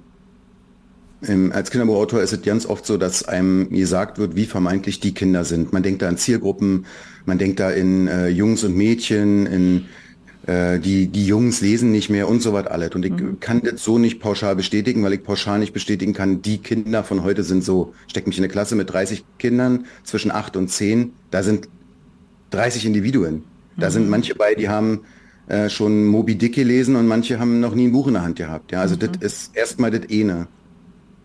im, 1.22 1.52
als 1.52 1.72
Kinderbuchautor 1.72 2.22
ist 2.22 2.34
es 2.34 2.44
ganz 2.44 2.68
oft 2.68 2.86
so, 2.86 2.98
dass 2.98 3.24
einem 3.24 3.70
gesagt 3.72 4.20
wird, 4.20 4.36
wie 4.36 4.46
vermeintlich 4.46 5.00
die 5.00 5.16
Kinder 5.16 5.44
sind. 5.44 5.74
Man 5.74 5.82
denkt 5.82 6.04
da 6.04 6.08
an 6.08 6.18
Zielgruppen, 6.18 6.86
man 7.26 7.40
denkt 7.40 7.60
da 7.60 7.72
in 7.72 8.08
äh, 8.08 8.28
Jungs 8.28 8.64
und 8.64 8.78
Mädchen, 8.78 9.48
in 9.48 9.86
äh, 10.46 10.80
die, 10.80 11.08
die 11.08 11.26
Jungs 11.26 11.62
lesen 11.62 11.92
nicht 11.92 12.12
mehr 12.12 12.30
und 12.30 12.44
so 12.44 12.54
was 12.54 12.68
alles. 12.68 12.92
Und 12.94 13.06
ich 13.06 13.14
mhm. 13.14 13.40
kann 13.40 13.64
das 13.64 13.84
so 13.84 13.98
nicht 13.98 14.20
pauschal 14.20 14.56
bestätigen, 14.56 15.04
weil 15.04 15.14
ich 15.14 15.24
pauschal 15.24 15.58
nicht 15.58 15.74
bestätigen 15.74 16.14
kann, 16.14 16.44
die 16.44 16.60
Kinder 16.60 17.04
von 17.04 17.24
heute 17.24 17.44
sind 17.44 17.64
so. 17.64 17.96
Steck 18.08 18.28
mich 18.28 18.38
in 18.38 18.44
eine 18.44 18.54
Klasse 18.54 18.76
mit 18.76 18.92
30 18.92 19.26
Kindern 19.40 19.88
zwischen 20.04 20.30
8 20.30 20.56
und 20.56 20.68
10, 20.68 21.14
da 21.32 21.42
sind 21.42 21.68
30 22.52 22.86
Individuen. 22.86 23.44
Da 23.78 23.88
mhm. 23.88 23.92
sind 23.92 24.10
manche 24.10 24.36
bei, 24.36 24.56
die 24.56 24.70
haben 24.70 25.02
äh, 25.48 25.70
schon 25.70 26.06
Moby 26.06 26.36
Dick 26.36 26.56
gelesen 26.56 26.96
und 26.96 27.08
manche 27.08 27.40
haben 27.40 27.60
noch 27.60 27.76
nie 27.76 27.88
ein 27.88 27.92
Buch 27.92 28.08
in 28.08 28.14
der 28.14 28.24
Hand 28.24 28.38
gehabt. 28.38 28.72
Ja, 28.72 28.82
also 28.82 28.96
mhm. 28.96 29.00
das 29.00 29.12
ist 29.22 29.56
erstmal 29.56 29.92
das 29.92 30.10
eine. 30.12 30.48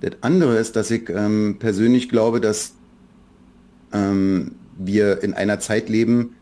Das 0.01 0.13
andere 0.21 0.59
ist, 0.59 0.77
dass 0.77 0.91
ich 0.91 1.09
ähm, 1.09 1.57
persönlich 1.59 2.09
glaube, 2.09 2.41
dass 2.41 2.75
ähm, 3.93 4.53
wir 4.77 5.23
in 5.23 5.35
einer 5.35 5.61
Zeit 5.61 5.89
leben, 5.89 6.37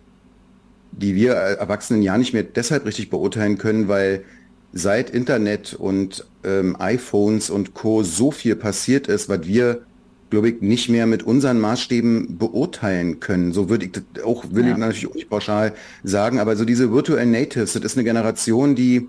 die 0.93 1.14
wir 1.14 1.33
Erwachsenen 1.33 2.02
ja 2.02 2.19
nicht 2.19 2.33
mehr 2.33 2.43
deshalb 2.43 2.85
richtig 2.85 3.11
beurteilen 3.11 3.59
können, 3.59 3.88
weil 3.88 4.25
seit 4.73 5.11
Internet 5.11 5.75
und 5.75 6.26
ähm, 6.45 6.76
iPhones 6.79 7.50
und 7.50 7.75
Co. 7.75 8.02
so 8.02 8.31
viel 8.31 8.57
passiert 8.57 9.09
ist, 9.09 9.29
was 9.29 9.47
wir 9.47 9.83
glaube 10.31 10.51
ich, 10.51 10.63
nicht 10.63 10.89
mehr 10.89 11.07
mit 11.07 11.23
unseren 11.23 11.59
Maßstäben 11.61 12.39
beurteilen 12.39 13.21
können. 13.21 13.53
So 13.53 13.69
würde 13.69 13.87
ich 13.87 13.93
das 13.93 14.25
auch, 14.25 14.45
will 14.51 14.65
ja. 14.65 14.73
ich 14.73 14.77
natürlich 14.79 15.09
auch 15.09 15.15
nicht 15.15 15.29
pauschal 15.29 15.75
sagen, 16.05 16.39
aber 16.39 16.57
so 16.57 16.65
diese 16.65 16.93
Virtual 16.93 17.25
Natives, 17.27 17.73
das 17.73 17.83
ist 17.83 17.97
eine 17.97 18.05
Generation, 18.05 18.75
die 18.75 19.09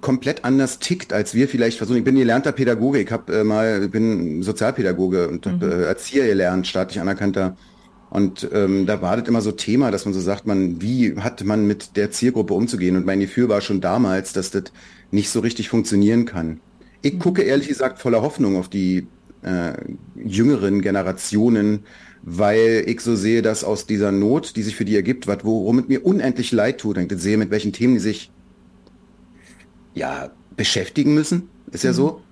komplett 0.00 0.44
anders 0.44 0.78
tickt, 0.78 1.12
als 1.12 1.34
wir 1.34 1.48
vielleicht 1.48 1.78
versuchen. 1.78 1.98
Ich 1.98 2.04
bin 2.04 2.16
gelernter 2.16 2.52
Pädagoge, 2.52 3.00
ich 3.00 3.10
habe 3.10 3.40
äh, 3.40 3.44
mal, 3.44 3.88
bin 3.88 4.42
Sozialpädagoge 4.42 5.28
und 5.28 5.46
mhm. 5.46 5.50
habe 5.50 5.66
äh, 5.66 5.84
Erzieher 5.84 6.26
gelernt, 6.26 6.66
staatlich 6.66 7.00
anerkannter. 7.00 7.56
Und 8.10 8.48
ähm, 8.52 8.86
da 8.86 9.02
war 9.02 9.16
das 9.16 9.28
immer 9.28 9.40
so 9.40 9.50
Thema, 9.50 9.90
dass 9.90 10.04
man 10.04 10.14
so 10.14 10.20
sagt, 10.20 10.46
man, 10.46 10.80
wie 10.80 11.16
hat 11.18 11.42
man 11.44 11.66
mit 11.66 11.96
der 11.96 12.12
Zielgruppe 12.12 12.54
umzugehen? 12.54 12.96
Und 12.96 13.06
mein 13.06 13.20
Gefühl 13.20 13.48
war 13.48 13.60
schon 13.60 13.80
damals, 13.80 14.32
dass 14.32 14.50
das 14.50 14.64
nicht 15.10 15.30
so 15.30 15.40
richtig 15.40 15.68
funktionieren 15.68 16.24
kann. 16.24 16.60
Ich 17.02 17.14
mhm. 17.14 17.18
gucke 17.18 17.42
ehrlich 17.42 17.68
gesagt 17.68 17.98
voller 17.98 18.22
Hoffnung 18.22 18.56
auf 18.56 18.68
die 18.68 19.08
äh, 19.44 19.74
jüngeren 20.14 20.80
Generationen, 20.80 21.80
weil 22.22 22.84
ich 22.86 23.00
so 23.00 23.16
sehe, 23.16 23.42
dass 23.42 23.64
aus 23.64 23.86
dieser 23.86 24.10
Not, 24.10 24.56
die 24.56 24.62
sich 24.62 24.76
für 24.76 24.84
die 24.84 24.96
ergibt, 24.96 25.26
was, 25.26 25.38
worum 25.44 25.78
es 25.78 25.88
mir 25.88 26.04
unendlich 26.04 26.52
leid 26.52 26.78
tut, 26.78 26.96
ich 26.96 27.12
sehe, 27.18 27.36
mit 27.36 27.50
welchen 27.50 27.72
Themen 27.72 27.94
die 27.94 28.00
sich 28.00 28.30
ja 29.94 30.30
beschäftigen 30.56 31.14
müssen, 31.14 31.48
ist 31.70 31.84
ja 31.84 31.90
mhm. 31.90 31.96
so, 31.96 32.22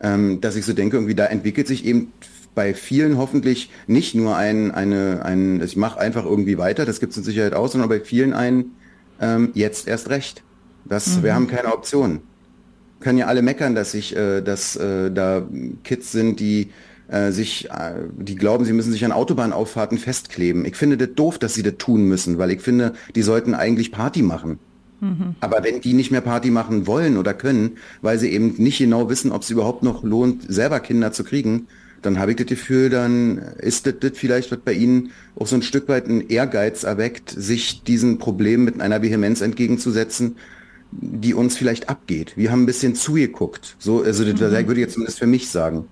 ähm, 0.00 0.40
dass 0.40 0.56
ich 0.56 0.64
so 0.64 0.72
denke, 0.72 0.96
irgendwie 0.96 1.14
da 1.14 1.26
entwickelt 1.26 1.66
sich 1.66 1.84
eben 1.84 2.12
bei 2.54 2.74
vielen 2.74 3.16
hoffentlich 3.16 3.70
nicht 3.86 4.14
nur 4.14 4.36
ein, 4.36 4.70
eine, 4.70 5.24
ein, 5.24 5.60
ich 5.62 5.76
mache 5.76 5.98
einfach 5.98 6.24
irgendwie 6.24 6.58
weiter, 6.58 6.84
das 6.84 7.00
gibt 7.00 7.12
es 7.12 7.18
in 7.18 7.24
Sicherheit 7.24 7.54
aus, 7.54 7.72
sondern 7.72 7.88
bei 7.88 8.00
vielen 8.00 8.32
ein, 8.34 8.72
ähm, 9.20 9.50
jetzt 9.54 9.88
erst 9.88 10.10
recht. 10.10 10.42
Das, 10.84 11.16
mhm. 11.16 11.22
Wir 11.22 11.34
haben 11.34 11.46
keine 11.46 11.72
Option. 11.72 12.20
Können 13.02 13.18
ja 13.18 13.26
alle 13.26 13.42
meckern, 13.42 13.74
dass 13.74 13.94
ich, 13.94 14.16
äh, 14.16 14.40
dass 14.40 14.76
äh, 14.76 15.10
da 15.10 15.46
Kids 15.84 16.12
sind, 16.12 16.40
die 16.40 16.70
äh, 17.08 17.30
sich, 17.30 17.68
äh, 17.70 17.94
die 18.16 18.36
glauben, 18.36 18.64
sie 18.64 18.72
müssen 18.72 18.92
sich 18.92 19.04
an 19.04 19.12
Autobahnauffahrten 19.12 19.98
festkleben. 19.98 20.64
Ich 20.64 20.76
finde 20.76 20.96
das 20.96 21.10
doof, 21.14 21.38
dass 21.38 21.54
sie 21.54 21.62
das 21.62 21.74
tun 21.78 22.04
müssen, 22.04 22.38
weil 22.38 22.50
ich 22.50 22.62
finde, 22.62 22.94
die 23.14 23.22
sollten 23.22 23.54
eigentlich 23.54 23.92
Party 23.92 24.22
machen. 24.22 24.58
Mhm. 25.00 25.34
Aber 25.40 25.64
wenn 25.64 25.80
die 25.80 25.92
nicht 25.92 26.10
mehr 26.10 26.20
Party 26.20 26.50
machen 26.50 26.86
wollen 26.86 27.18
oder 27.18 27.34
können, 27.34 27.72
weil 28.00 28.18
sie 28.18 28.30
eben 28.30 28.54
nicht 28.56 28.78
genau 28.78 29.10
wissen, 29.10 29.32
ob 29.32 29.42
es 29.42 29.50
überhaupt 29.50 29.82
noch 29.82 30.04
lohnt, 30.04 30.44
selber 30.50 30.80
Kinder 30.80 31.12
zu 31.12 31.24
kriegen, 31.24 31.66
dann 32.02 32.18
habe 32.18 32.32
ich 32.32 32.36
das 32.36 32.46
Gefühl, 32.46 32.88
dann 32.88 33.38
ist 33.58 33.86
das, 33.86 33.94
das 34.00 34.12
vielleicht, 34.14 34.50
was 34.50 34.58
bei 34.60 34.72
Ihnen 34.72 35.10
auch 35.36 35.46
so 35.46 35.56
ein 35.56 35.62
Stück 35.62 35.88
weit 35.88 36.08
ein 36.08 36.28
Ehrgeiz 36.28 36.82
erweckt, 36.82 37.30
sich 37.30 37.82
diesen 37.84 38.18
Problemen 38.18 38.64
mit 38.64 38.80
einer 38.80 39.02
Vehemenz 39.02 39.40
entgegenzusetzen, 39.40 40.36
die 40.92 41.34
uns 41.34 41.56
vielleicht 41.56 41.88
abgeht. 41.88 42.36
Wir 42.36 42.52
haben 42.52 42.62
ein 42.62 42.66
bisschen 42.66 42.94
zugeguckt. 42.94 43.76
So, 43.78 44.02
also 44.02 44.24
das 44.24 44.34
mhm. 44.34 44.40
würde 44.40 44.72
ich 44.74 44.78
jetzt 44.78 44.94
zumindest 44.94 45.18
für 45.18 45.26
mich 45.26 45.50
sagen. 45.50 45.86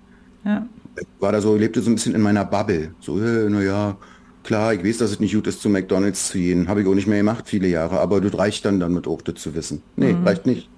Ja. 0.45 0.67
Ich 0.99 1.07
war 1.19 1.31
da 1.31 1.41
so, 1.41 1.55
lebte 1.55 1.81
so 1.81 1.89
ein 1.89 1.95
bisschen 1.95 2.15
in 2.15 2.21
meiner 2.21 2.45
Bubble. 2.45 2.93
So, 2.99 3.19
äh, 3.19 3.49
naja, 3.49 3.97
klar, 4.43 4.73
ich 4.73 4.83
weiß, 4.83 4.97
dass 4.97 5.11
es 5.11 5.19
nicht 5.19 5.33
gut 5.33 5.47
ist, 5.47 5.61
zu 5.61 5.69
McDonalds 5.69 6.29
zu 6.29 6.37
gehen. 6.37 6.67
Habe 6.67 6.81
ich 6.81 6.87
auch 6.87 6.95
nicht 6.95 7.07
mehr 7.07 7.17
gemacht, 7.17 7.45
viele 7.47 7.67
Jahre. 7.67 7.99
Aber 7.99 8.21
das 8.21 8.37
reicht 8.37 8.65
dann 8.65 8.79
damit 8.79 9.07
auch, 9.07 9.21
das 9.21 9.35
zu 9.35 9.55
wissen. 9.55 9.81
Nee, 9.95 10.13
mhm. 10.13 10.27
reicht 10.27 10.45
nicht. 10.45 10.69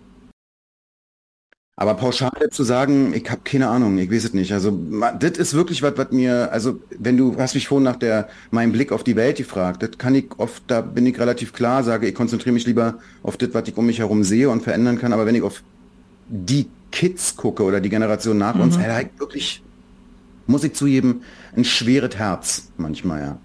Aber 1.76 1.96
pauschal 1.96 2.50
zu 2.52 2.64
sagen, 2.64 3.14
ich 3.14 3.30
habe 3.32 3.42
keine 3.44 3.68
Ahnung, 3.68 3.98
ich 3.98 4.12
weiß 4.12 4.26
es 4.26 4.34
nicht. 4.34 4.54
Also 4.54 4.78
das 5.20 5.40
ist 5.40 5.56
wirklich 5.56 5.82
was, 5.82 5.98
was 5.98 6.12
mir, 6.12 6.52
also 6.52 6.80
wenn 7.00 7.18
du 7.18 7.36
hast 7.38 7.56
mich 7.56 7.68
vorhin 7.68 7.84
nach 7.84 7.96
der 7.96 8.30
meinem 8.52 8.72
Blick 8.72 8.92
auf 8.92 9.04
die 9.04 9.16
Welt 9.16 9.38
gefragt, 9.38 9.82
das 9.82 9.98
kann 9.98 10.14
ich 10.14 10.26
oft, 10.38 10.62
da 10.68 10.82
bin 10.82 11.08
ich 11.08 11.20
relativ 11.20 11.52
klar, 11.52 11.84
sage, 11.84 12.08
ich 12.08 12.14
konzentriere 12.14 12.54
mich 12.54 12.68
lieber 12.68 13.00
auf 13.24 13.38
das, 13.38 13.50
was 13.54 13.68
ich 13.68 13.76
um 13.76 13.88
mich 13.88 14.00
herum 14.00 14.24
sehe 14.24 14.50
und 14.50 14.62
verändern 14.62 15.00
kann. 15.00 15.14
Aber 15.14 15.26
wenn 15.26 15.34
ich 15.34 15.42
auf 15.42 15.64
die 16.28 16.68
Kids 16.92 17.36
gucke 17.36 17.64
oder 17.64 17.82
die 17.82 17.90
Generation 17.90 18.38
nach 18.38 18.54
mhm. 18.54 18.62
uns, 18.62 18.78
hey, 18.78 19.10
wirklich, 19.18 19.64
muss 20.46 20.64
ich 20.64 20.74
zugeben, 20.74 21.24
ein 21.56 21.66
schweres 21.66 22.16
Herz 22.16 22.72
manchmal, 22.78 23.22
ja. 23.22 23.38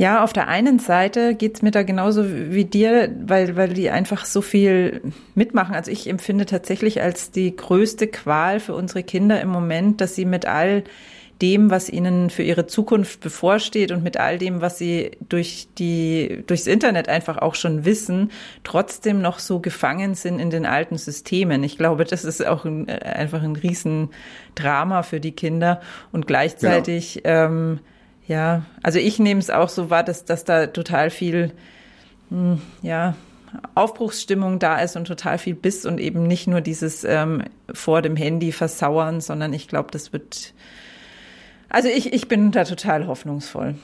Ja, 0.00 0.24
auf 0.24 0.32
der 0.32 0.48
einen 0.48 0.78
Seite 0.78 1.34
geht's 1.34 1.60
mir 1.60 1.72
da 1.72 1.82
genauso 1.82 2.24
wie 2.26 2.64
dir, 2.64 3.14
weil, 3.20 3.54
weil 3.56 3.74
die 3.74 3.90
einfach 3.90 4.24
so 4.24 4.40
viel 4.40 5.02
mitmachen. 5.34 5.74
Also 5.74 5.90
ich 5.90 6.08
empfinde 6.08 6.46
tatsächlich 6.46 7.02
als 7.02 7.32
die 7.32 7.54
größte 7.54 8.06
Qual 8.06 8.60
für 8.60 8.74
unsere 8.74 9.02
Kinder 9.02 9.38
im 9.42 9.50
Moment, 9.50 10.00
dass 10.00 10.14
sie 10.14 10.24
mit 10.24 10.46
all 10.46 10.84
dem, 11.42 11.68
was 11.68 11.90
ihnen 11.90 12.30
für 12.30 12.42
ihre 12.42 12.66
Zukunft 12.66 13.20
bevorsteht 13.20 13.92
und 13.92 14.02
mit 14.02 14.16
all 14.16 14.38
dem, 14.38 14.62
was 14.62 14.78
sie 14.78 15.10
durch 15.28 15.68
die, 15.76 16.44
durchs 16.46 16.66
Internet 16.66 17.10
einfach 17.10 17.36
auch 17.36 17.54
schon 17.54 17.84
wissen, 17.84 18.30
trotzdem 18.64 19.20
noch 19.20 19.38
so 19.38 19.60
gefangen 19.60 20.14
sind 20.14 20.38
in 20.38 20.48
den 20.48 20.64
alten 20.64 20.96
Systemen. 20.96 21.62
Ich 21.62 21.76
glaube, 21.76 22.04
das 22.04 22.24
ist 22.24 22.46
auch 22.46 22.64
ein, 22.64 22.88
einfach 22.88 23.42
ein 23.42 23.54
Riesendrama 23.54 25.02
für 25.02 25.20
die 25.20 25.32
Kinder 25.32 25.82
und 26.10 26.26
gleichzeitig, 26.26 27.20
genau. 27.22 27.44
ähm, 27.44 27.80
ja, 28.30 28.62
also 28.80 29.00
ich 29.00 29.18
nehme 29.18 29.40
es 29.40 29.50
auch 29.50 29.68
so 29.68 29.90
wahr, 29.90 30.04
dass, 30.04 30.24
dass 30.24 30.44
da 30.44 30.68
total 30.68 31.10
viel, 31.10 31.50
hm, 32.28 32.60
ja, 32.80 33.16
Aufbruchsstimmung 33.74 34.60
da 34.60 34.80
ist 34.80 34.94
und 34.94 35.06
total 35.06 35.36
viel 35.36 35.56
Biss 35.56 35.84
und 35.84 35.98
eben 35.98 36.28
nicht 36.28 36.46
nur 36.46 36.60
dieses 36.60 37.02
ähm, 37.02 37.42
vor 37.74 38.02
dem 38.02 38.14
Handy 38.14 38.52
versauern, 38.52 39.20
sondern 39.20 39.52
ich 39.52 39.66
glaube, 39.66 39.88
das 39.90 40.12
wird, 40.12 40.54
also 41.68 41.88
ich, 41.88 42.12
ich 42.12 42.28
bin 42.28 42.52
da 42.52 42.62
total 42.62 43.08
hoffnungsvoll. 43.08 43.74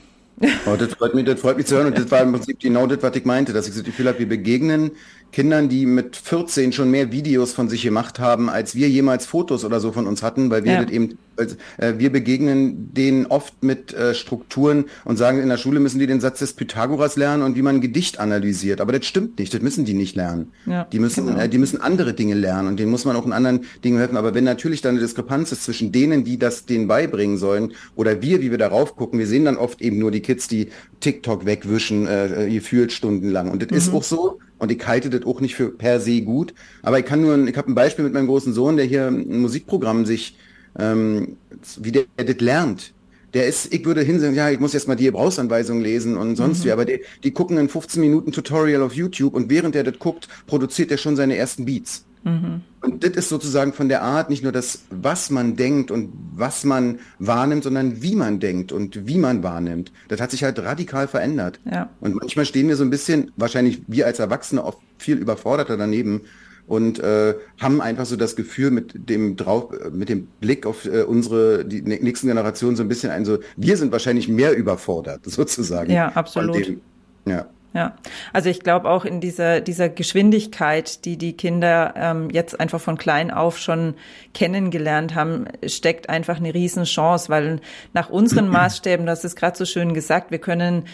Oh, 0.40 0.76
das, 0.78 0.94
freut 0.94 1.14
mich, 1.14 1.24
das 1.24 1.40
freut 1.40 1.56
mich 1.56 1.66
zu 1.66 1.74
hören 1.74 1.88
und 1.88 1.98
das 1.98 2.08
war 2.12 2.20
im 2.20 2.30
Prinzip 2.30 2.60
genau 2.60 2.86
das, 2.86 3.02
was 3.02 3.16
ich 3.16 3.24
meinte, 3.24 3.52
dass 3.52 3.66
ich 3.66 3.74
so 3.74 3.80
das 3.80 3.86
Gefühl 3.86 4.06
habe, 4.06 4.20
wir 4.20 4.28
begegnen 4.28 4.92
Kindern, 5.32 5.68
die 5.68 5.86
mit 5.86 6.14
14 6.14 6.72
schon 6.72 6.92
mehr 6.92 7.10
Videos 7.10 7.52
von 7.52 7.68
sich 7.68 7.82
gemacht 7.82 8.20
haben, 8.20 8.48
als 8.48 8.76
wir 8.76 8.88
jemals 8.88 9.26
Fotos 9.26 9.64
oder 9.64 9.80
so 9.80 9.90
von 9.90 10.06
uns 10.06 10.22
hatten, 10.22 10.50
weil 10.50 10.62
wir 10.62 10.72
ja. 10.74 10.84
das 10.84 10.92
eben, 10.92 11.18
äh, 11.36 11.94
wir 11.98 12.10
begegnen 12.10 12.92
denen 12.94 13.26
oft 13.26 13.62
mit 13.62 13.92
äh, 13.94 14.14
Strukturen 14.14 14.86
und 15.04 15.16
sagen, 15.16 15.40
in 15.40 15.48
der 15.48 15.56
Schule 15.56 15.80
müssen 15.80 15.98
die 15.98 16.06
den 16.06 16.20
Satz 16.20 16.38
des 16.40 16.54
Pythagoras 16.54 17.16
lernen 17.16 17.42
und 17.42 17.56
wie 17.56 17.62
man 17.62 17.76
ein 17.76 17.80
Gedicht 17.80 18.18
analysiert. 18.20 18.80
Aber 18.80 18.92
das 18.92 19.06
stimmt 19.06 19.38
nicht, 19.38 19.52
das 19.52 19.62
müssen 19.62 19.84
die 19.84 19.94
nicht 19.94 20.16
lernen. 20.16 20.52
Ja, 20.66 20.84
die 20.84 20.98
müssen, 20.98 21.26
genau. 21.26 21.38
äh, 21.38 21.48
die 21.48 21.58
müssen 21.58 21.80
andere 21.80 22.14
Dinge 22.14 22.34
lernen 22.34 22.68
und 22.68 22.78
denen 22.78 22.90
muss 22.90 23.04
man 23.04 23.16
auch 23.16 23.26
in 23.26 23.32
anderen 23.32 23.66
Dingen 23.84 23.98
helfen. 23.98 24.16
Aber 24.16 24.34
wenn 24.34 24.44
natürlich 24.44 24.80
dann 24.80 24.96
eine 24.96 25.00
Diskrepanz 25.00 25.52
ist 25.52 25.64
zwischen 25.64 25.92
denen, 25.92 26.24
die 26.24 26.38
das 26.38 26.66
denen 26.66 26.88
beibringen 26.88 27.38
sollen 27.38 27.72
oder 27.94 28.22
wir, 28.22 28.40
wie 28.40 28.50
wir 28.50 28.58
darauf 28.58 28.96
gucken, 28.96 29.18
wir 29.18 29.26
sehen 29.26 29.44
dann 29.44 29.56
oft 29.56 29.80
eben 29.82 29.98
nur 29.98 30.10
die 30.10 30.20
Kids, 30.20 30.48
die 30.48 30.68
TikTok 31.00 31.46
wegwischen, 31.46 32.06
äh, 32.06 32.48
gefühlt 32.50 32.92
stundenlang. 32.92 33.50
Und 33.50 33.62
das 33.62 33.70
mhm. 33.70 33.76
ist 33.76 33.92
auch 33.92 34.02
so, 34.02 34.38
und 34.58 34.72
ich 34.72 34.86
halte 34.86 35.10
das 35.10 35.24
auch 35.24 35.40
nicht 35.40 35.54
für 35.54 35.68
per 35.70 36.00
se 36.00 36.22
gut. 36.22 36.54
Aber 36.82 36.98
ich 36.98 37.04
kann 37.04 37.20
nur, 37.20 37.46
ich 37.46 37.56
habe 37.56 37.70
ein 37.70 37.74
Beispiel 37.74 38.04
mit 38.04 38.14
meinem 38.14 38.26
großen 38.26 38.52
Sohn, 38.52 38.76
der 38.76 38.86
hier 38.86 39.08
ein 39.08 39.40
Musikprogramm 39.40 40.06
sich, 40.06 40.36
ähm, 40.78 41.37
wie 41.78 41.92
der, 41.92 42.04
der 42.18 42.25
das 42.26 42.40
lernt. 42.40 42.92
Der 43.35 43.47
ist, 43.47 43.73
ich 43.75 43.85
würde 43.85 44.02
hinsehen, 44.02 44.35
ja, 44.35 44.50
ich 44.50 44.61
muss 44.61 44.73
jetzt 44.73 44.88
mal 44.88 44.95
die 44.95 45.04
Gebrauchsanweisung 45.04 45.80
lesen 45.80 46.16
und 46.16 46.37
sonst 46.37 46.61
mhm. 46.61 46.64
wie, 46.64 46.73
aber 46.73 46.85
die, 46.85 47.00
die 47.23 47.33
gucken 47.33 47.59
ein 47.59 47.68
15 47.68 48.00
Minuten 48.00 48.33
Tutorial 48.33 48.83
auf 48.83 48.95
YouTube 48.95 49.35
und 49.35 49.50
während 49.50 49.75
der 49.75 49.85
das 49.85 49.99
guckt, 49.99 50.28
produziert 50.47 50.90
er 50.90 50.97
schon 50.97 51.16
seine 51.16 51.37
ersten 51.37 51.64
Beats. 51.64 52.06
Mhm. 52.26 52.62
Und 52.80 53.04
das 53.04 53.12
ist 53.12 53.28
sozusagen 53.28 53.73
von 53.73 53.88
der 53.88 54.02
Art 54.02 54.30
nicht 54.30 54.42
nur 54.42 54.52
das, 54.52 54.85
was 54.90 55.30
man 55.30 55.54
denkt 55.54 55.90
und 55.90 56.12
was 56.35 56.64
man 56.64 56.99
wahrnimmt, 57.18 57.64
sondern 57.64 58.02
wie 58.02 58.16
man 58.16 58.40
denkt 58.40 58.73
und 58.73 59.06
wie 59.06 59.18
man 59.18 59.42
wahrnimmt. 59.42 59.92
Das 60.09 60.21
hat 60.21 60.33
sich 60.33 60.42
halt 60.42 60.59
radikal 60.59 61.06
verändert. 61.06 61.61
Ja. 61.71 61.90
Und 62.00 62.16
manchmal 62.16 62.45
stehen 62.45 62.68
wir 62.68 62.76
so 62.76 62.85
ein 62.85 62.90
bisschen, 62.90 63.30
wahrscheinlich 63.37 63.83
wir 63.87 64.06
als 64.06 64.18
Erwachsene 64.18 64.64
oft 64.64 64.78
viel 64.99 65.18
überforderter 65.18 65.76
daneben 65.76 66.23
und 66.66 66.99
äh, 66.99 67.35
haben 67.61 67.80
einfach 67.80 68.06
so 68.06 68.16
das 68.16 68.37
Gefühl 68.37 68.70
mit 68.70 69.08
dem 69.08 69.37
drauf, 69.37 69.73
mit 69.92 70.08
dem 70.08 70.26
Blick 70.40 70.66
auf 70.66 70.85
äh, 70.85 71.02
unsere 71.02 71.64
die 71.64 71.82
nächsten 71.82 72.28
Generationen 72.28 72.76
so 72.76 72.82
ein 72.82 72.88
bisschen 72.88 73.11
ein 73.11 73.25
so, 73.25 73.38
wir 73.56 73.76
sind 73.76 73.92
wahrscheinlich 73.92 74.28
mehr 74.28 74.56
überfordert 74.56 75.20
sozusagen. 75.25 75.92
Ja, 75.92 76.08
absolut. 76.14 76.66
Dem, 76.66 76.80
ja. 77.26 77.46
Ja, 77.75 77.94
also 78.32 78.49
ich 78.49 78.61
glaube 78.61 78.88
auch 78.88 79.04
in 79.04 79.20
dieser, 79.20 79.61
dieser 79.61 79.90
Geschwindigkeit, 79.90 81.04
die 81.04 81.18
die 81.18 81.35
Kinder 81.37 81.92
ähm, 81.94 82.30
jetzt 82.30 82.58
einfach 82.58 82.80
von 82.80 82.96
klein 82.96 83.30
auf 83.30 83.58
schon 83.58 83.96
kennengelernt 84.32 85.14
haben, 85.14 85.44
steckt 85.66 86.08
einfach 86.08 86.38
eine 86.38 86.54
Riesenchance, 86.54 87.28
weil 87.28 87.61
nach 87.92 88.08
unseren 88.08 88.49
Maßstäben, 88.49 89.04
das 89.04 89.25
ist 89.25 89.37
gerade 89.37 89.58
so 89.58 89.66
schön 89.66 89.92
gesagt, 89.92 90.30
wir 90.30 90.38
können 90.38 90.85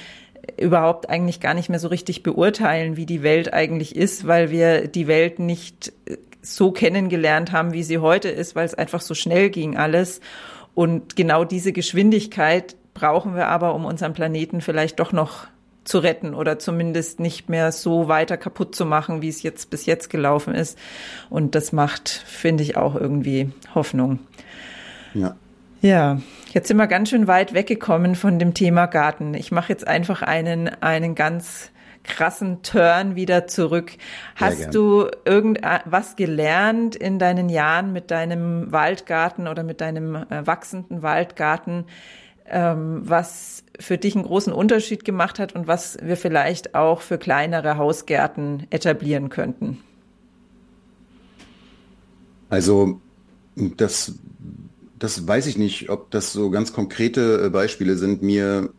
überhaupt 0.57 1.09
eigentlich 1.09 1.41
gar 1.41 1.55
nicht 1.55 1.69
mehr 1.69 1.79
so 1.79 1.89
richtig 1.89 2.23
beurteilen, 2.23 2.97
wie 2.97 3.07
die 3.07 3.23
Welt 3.23 3.53
eigentlich 3.53 3.97
ist, 3.97 4.27
weil 4.27 4.51
wir 4.51 4.89
die 4.89 5.07
Welt 5.07 5.39
nicht 5.39 5.93
so 6.43 6.73
kennengelernt 6.73 7.53
haben, 7.53 7.73
wie 7.73 7.85
sie 7.85 7.99
heute 7.99 8.29
ist, 8.29 8.57
weil 8.57 8.67
es 8.67 8.75
einfach 8.75 9.01
so 9.01 9.15
schnell 9.15 9.51
ging 9.51 9.77
alles. 9.77 10.21
Und 10.75 11.17
genau 11.17 11.45
diese 11.45 11.73
Geschwindigkeit 11.73 12.77
brauchen 12.95 13.35
wir 13.35 13.49
aber, 13.49 13.75
um 13.75 13.85
unseren 13.85 14.15
Planeten 14.15 14.61
vielleicht 14.61 14.99
doch 15.01 15.13
noch 15.13 15.47
zu 15.85 15.99
retten 15.99 16.35
oder 16.35 16.59
zumindest 16.59 17.21
nicht 17.21 17.49
mehr 17.49 17.73
so 17.73 18.09
weiter 18.09 18.37
kaputt 18.37 18.75
zu 18.75 18.87
machen, 18.87 19.23
wie 19.23 19.29
es 19.29 19.43
jetzt 19.43 19.71
bis 19.71 19.87
jetzt 19.87 20.11
gelaufen 20.11 20.55
ist. 20.55 20.79
Und 21.29 21.55
das 21.55 21.73
macht, 21.73 22.09
finde 22.09 22.63
ich, 22.63 22.77
auch 22.77 22.95
irgendwie 22.95 23.51
Hoffnung. 23.75 24.21
Ja. 25.15 25.37
Ja, 25.83 26.21
jetzt 26.53 26.69
sind 26.69 26.77
wir 26.77 26.87
ganz 26.87 27.11
schön 27.11 27.27
weit 27.27 27.55
weggekommen 27.55 28.15
von 28.15 28.39
dem 28.39 28.55
Thema 28.55 28.87
Garten. 28.87 29.35
Ich 29.35 29.51
mache 29.51 29.71
jetzt 29.71 29.85
einfach 29.85 30.23
einen, 30.23 30.69
einen 30.81 31.17
ganz 31.17 31.73
krassen 32.05 32.63
Turn 32.63 33.17
wieder 33.17 33.49
zurück. 33.49 33.91
Hast 34.37 34.75
du 34.77 35.09
irgendwas 35.25 36.15
gelernt 36.15 36.95
in 36.95 37.19
deinen 37.19 37.49
Jahren 37.49 37.93
mit 37.93 38.13
deinem 38.13 38.71
Waldgarten 38.71 39.49
oder 39.49 39.65
mit 39.65 39.81
deinem 39.81 40.15
äh, 40.15 40.47
wachsenden 40.47 41.03
Waldgarten, 41.03 41.87
ähm, 42.47 43.03
was 43.03 43.65
für 43.81 43.99
dich 43.99 44.15
einen 44.15 44.25
großen 44.25 44.53
Unterschied 44.53 45.05
gemacht 45.05 45.41
hat 45.41 45.53
und 45.53 45.67
was 45.67 45.99
wir 46.01 46.17
vielleicht 46.17 46.77
auch 46.77 47.01
für 47.01 47.19
kleinere 47.19 47.77
Hausgärten 47.77 48.69
etablieren 48.71 49.31
könnten? 49.31 49.79
Also 52.51 53.01
das, 53.57 54.15
das 55.03 55.27
weiß 55.27 55.47
ich 55.47 55.59
nicht, 55.59 55.91
ob 55.91 56.13
das 56.13 56.33
so 56.33 56.51
ganz 56.51 56.73
konkrete 56.73 57.47
äh, 57.47 57.51
Beispiele 57.51 57.97
sind. 57.97 58.23
Mir 58.23 58.71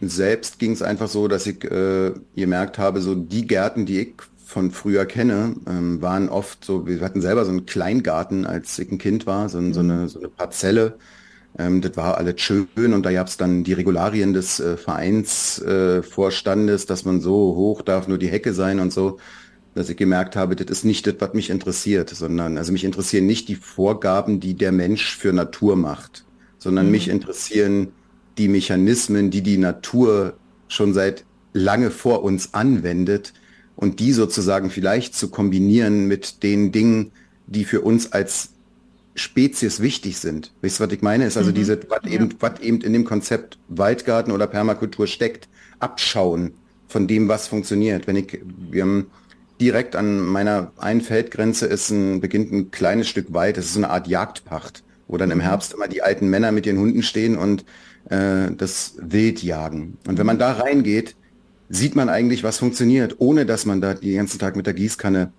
selbst 0.00 0.60
ging 0.60 0.70
es 0.72 0.82
einfach 0.82 1.08
so, 1.08 1.26
dass 1.26 1.46
ich 1.46 1.64
äh, 1.64 2.12
gemerkt 2.36 2.78
habe, 2.78 3.00
so 3.00 3.16
die 3.16 3.46
Gärten, 3.46 3.84
die 3.84 4.00
ich 4.00 4.14
von 4.44 4.70
früher 4.70 5.04
kenne, 5.04 5.56
ähm, 5.68 6.00
waren 6.00 6.28
oft 6.28 6.64
so, 6.64 6.86
wir 6.86 7.00
hatten 7.00 7.20
selber 7.20 7.44
so 7.44 7.50
einen 7.50 7.66
Kleingarten, 7.66 8.46
als 8.46 8.78
ich 8.78 8.92
ein 8.92 8.98
Kind 8.98 9.26
war, 9.26 9.48
so, 9.48 9.60
so, 9.72 9.80
eine, 9.80 10.08
so 10.08 10.20
eine 10.20 10.28
Parzelle. 10.28 10.96
Ähm, 11.58 11.80
das 11.80 11.96
war 11.96 12.18
alles 12.18 12.40
schön 12.40 12.94
und 12.94 13.04
da 13.04 13.12
gab 13.12 13.26
es 13.26 13.36
dann 13.36 13.64
die 13.64 13.72
Regularien 13.72 14.34
des 14.34 14.60
äh, 14.60 14.76
Vereinsvorstandes, 14.76 16.84
äh, 16.84 16.86
dass 16.86 17.04
man 17.04 17.20
so 17.20 17.56
hoch 17.56 17.82
darf 17.82 18.06
nur 18.06 18.18
die 18.18 18.28
Hecke 18.28 18.54
sein 18.54 18.78
und 18.78 18.92
so, 18.92 19.18
dass 19.78 19.88
ich 19.88 19.96
gemerkt 19.96 20.34
habe, 20.34 20.56
das 20.56 20.78
ist 20.78 20.84
nicht 20.84 21.06
das, 21.06 21.14
was 21.20 21.34
mich 21.34 21.50
interessiert, 21.50 22.10
sondern 22.10 22.58
also 22.58 22.72
mich 22.72 22.84
interessieren 22.84 23.26
nicht 23.26 23.48
die 23.48 23.54
Vorgaben, 23.54 24.40
die 24.40 24.54
der 24.54 24.72
Mensch 24.72 25.16
für 25.16 25.32
Natur 25.32 25.76
macht, 25.76 26.24
sondern 26.58 26.86
mhm. 26.86 26.92
mich 26.92 27.08
interessieren 27.08 27.92
die 28.38 28.48
Mechanismen, 28.48 29.30
die 29.30 29.42
die 29.42 29.56
Natur 29.56 30.36
schon 30.66 30.94
seit 30.94 31.24
lange 31.52 31.92
vor 31.92 32.24
uns 32.24 32.54
anwendet 32.54 33.32
und 33.76 34.00
die 34.00 34.12
sozusagen 34.12 34.70
vielleicht 34.70 35.14
zu 35.14 35.30
kombinieren 35.30 36.08
mit 36.08 36.42
den 36.42 36.72
Dingen, 36.72 37.12
die 37.46 37.64
für 37.64 37.80
uns 37.80 38.12
als 38.12 38.50
Spezies 39.14 39.80
wichtig 39.80 40.18
sind. 40.18 40.52
Wisst 40.60 40.80
ihr, 40.80 40.86
was 40.86 40.92
ich 40.92 41.02
meine? 41.02 41.24
Ist 41.24 41.36
also 41.36 41.50
mhm. 41.50 41.54
diese, 41.54 41.80
was 41.88 42.00
ja. 42.04 42.10
eben, 42.10 42.34
was 42.40 42.58
eben 42.60 42.80
in 42.80 42.92
dem 42.92 43.04
Konzept 43.04 43.58
Waldgarten 43.68 44.32
oder 44.32 44.48
Permakultur 44.48 45.06
steckt, 45.06 45.48
abschauen 45.78 46.54
von 46.88 47.06
dem, 47.06 47.28
was 47.28 47.46
funktioniert. 47.46 48.08
Wenn 48.08 48.16
ich, 48.16 48.40
wir 48.70 48.82
haben 48.82 49.06
direkt 49.60 49.96
an 49.96 50.20
meiner 50.20 50.72
einen 50.78 51.00
Feldgrenze 51.00 51.66
ist 51.66 51.90
ein, 51.90 52.20
beginnt 52.20 52.52
ein 52.52 52.70
kleines 52.70 53.08
Stück 53.08 53.32
Wald, 53.32 53.56
das 53.56 53.66
ist 53.66 53.74
so 53.74 53.80
eine 53.80 53.90
Art 53.90 54.06
Jagdpacht, 54.06 54.82
wo 55.06 55.16
dann 55.16 55.30
im 55.30 55.38
mhm. 55.38 55.42
Herbst 55.42 55.72
immer 55.74 55.88
die 55.88 56.02
alten 56.02 56.28
Männer 56.28 56.52
mit 56.52 56.66
ihren 56.66 56.78
Hunden 56.78 57.02
stehen 57.02 57.36
und 57.36 57.64
äh, 58.10 58.50
das 58.56 58.94
Wild 59.00 59.42
jagen. 59.42 59.98
Und 60.06 60.18
wenn 60.18 60.26
man 60.26 60.38
da 60.38 60.52
reingeht, 60.52 61.16
sieht 61.68 61.96
man 61.96 62.08
eigentlich, 62.08 62.44
was 62.44 62.58
funktioniert, 62.58 63.16
ohne 63.18 63.46
dass 63.46 63.66
man 63.66 63.80
da 63.80 63.94
den 63.94 64.16
ganzen 64.16 64.38
Tag 64.38 64.56
mit 64.56 64.66
der 64.66 64.74
Gießkanne 64.74 65.32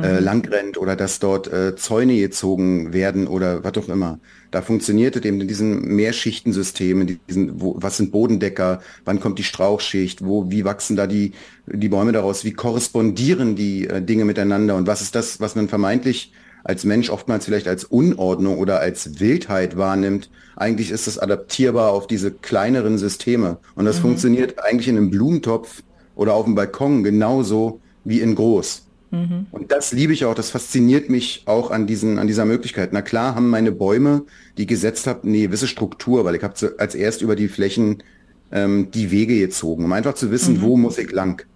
äh, 0.00 0.18
mhm. 0.18 0.24
langrennt 0.24 0.78
oder 0.78 0.96
dass 0.96 1.18
dort 1.18 1.52
äh, 1.52 1.76
Zäune 1.76 2.16
gezogen 2.16 2.92
werden 2.92 3.26
oder 3.26 3.62
was 3.62 3.76
auch 3.76 3.88
immer. 3.88 4.20
Da 4.50 4.62
funktioniert 4.62 5.16
es 5.16 5.24
eben 5.24 5.40
in 5.40 5.48
diesen 5.48 5.82
Mehrschichtensystemen, 5.82 7.08
in 7.08 7.20
diesen, 7.28 7.60
wo, 7.60 7.76
was 7.78 7.98
sind 7.98 8.10
Bodendecker, 8.10 8.80
wann 9.04 9.20
kommt 9.20 9.38
die 9.38 9.44
Strauchschicht, 9.44 10.24
wo, 10.24 10.50
wie 10.50 10.64
wachsen 10.64 10.96
da 10.96 11.06
die, 11.06 11.32
die 11.66 11.88
Bäume 11.88 12.12
daraus, 12.12 12.44
wie 12.44 12.52
korrespondieren 12.52 13.54
die 13.54 13.86
äh, 13.86 14.00
Dinge 14.00 14.24
miteinander 14.24 14.76
und 14.76 14.86
was 14.86 15.02
ist 15.02 15.14
das, 15.14 15.40
was 15.40 15.56
man 15.56 15.68
vermeintlich 15.68 16.32
als 16.64 16.84
Mensch 16.84 17.10
oftmals 17.10 17.44
vielleicht 17.44 17.68
als 17.68 17.84
Unordnung 17.84 18.58
oder 18.58 18.80
als 18.80 19.20
Wildheit 19.20 19.76
wahrnimmt. 19.76 20.30
Eigentlich 20.56 20.90
ist 20.90 21.06
das 21.06 21.18
adaptierbar 21.18 21.92
auf 21.92 22.06
diese 22.06 22.30
kleineren 22.30 22.98
Systeme. 22.98 23.58
Und 23.74 23.84
das 23.84 23.98
mhm. 23.98 24.02
funktioniert 24.02 24.62
eigentlich 24.62 24.88
in 24.88 24.96
einem 24.96 25.10
Blumentopf 25.10 25.82
oder 26.14 26.34
auf 26.34 26.44
dem 26.44 26.54
Balkon 26.54 27.02
genauso 27.02 27.80
wie 28.04 28.20
in 28.20 28.34
groß. 28.34 28.86
Mhm. 29.12 29.46
Und 29.50 29.70
das 29.70 29.92
liebe 29.92 30.14
ich 30.14 30.24
auch, 30.24 30.34
das 30.34 30.50
fasziniert 30.50 31.10
mich 31.10 31.42
auch 31.44 31.70
an, 31.70 31.86
diesen, 31.86 32.18
an 32.18 32.26
dieser 32.26 32.46
Möglichkeit. 32.46 32.92
Na 32.92 33.02
klar 33.02 33.34
haben 33.34 33.50
meine 33.50 33.70
Bäume, 33.70 34.24
die 34.56 34.66
gesetzt 34.66 35.06
habe, 35.06 35.28
eine 35.28 35.42
gewisse 35.42 35.68
Struktur, 35.68 36.24
weil 36.24 36.34
ich 36.34 36.42
habe 36.42 36.74
als 36.78 36.94
erst 36.94 37.20
über 37.20 37.36
die 37.36 37.48
Flächen 37.48 38.02
ähm, 38.50 38.90
die 38.90 39.10
Wege 39.10 39.38
gezogen, 39.38 39.84
um 39.84 39.92
einfach 39.92 40.14
zu 40.14 40.30
wissen, 40.30 40.56
mhm. 40.56 40.62
wo 40.62 40.76
muss 40.78 40.96
ich 40.96 41.12
lang. 41.12 41.46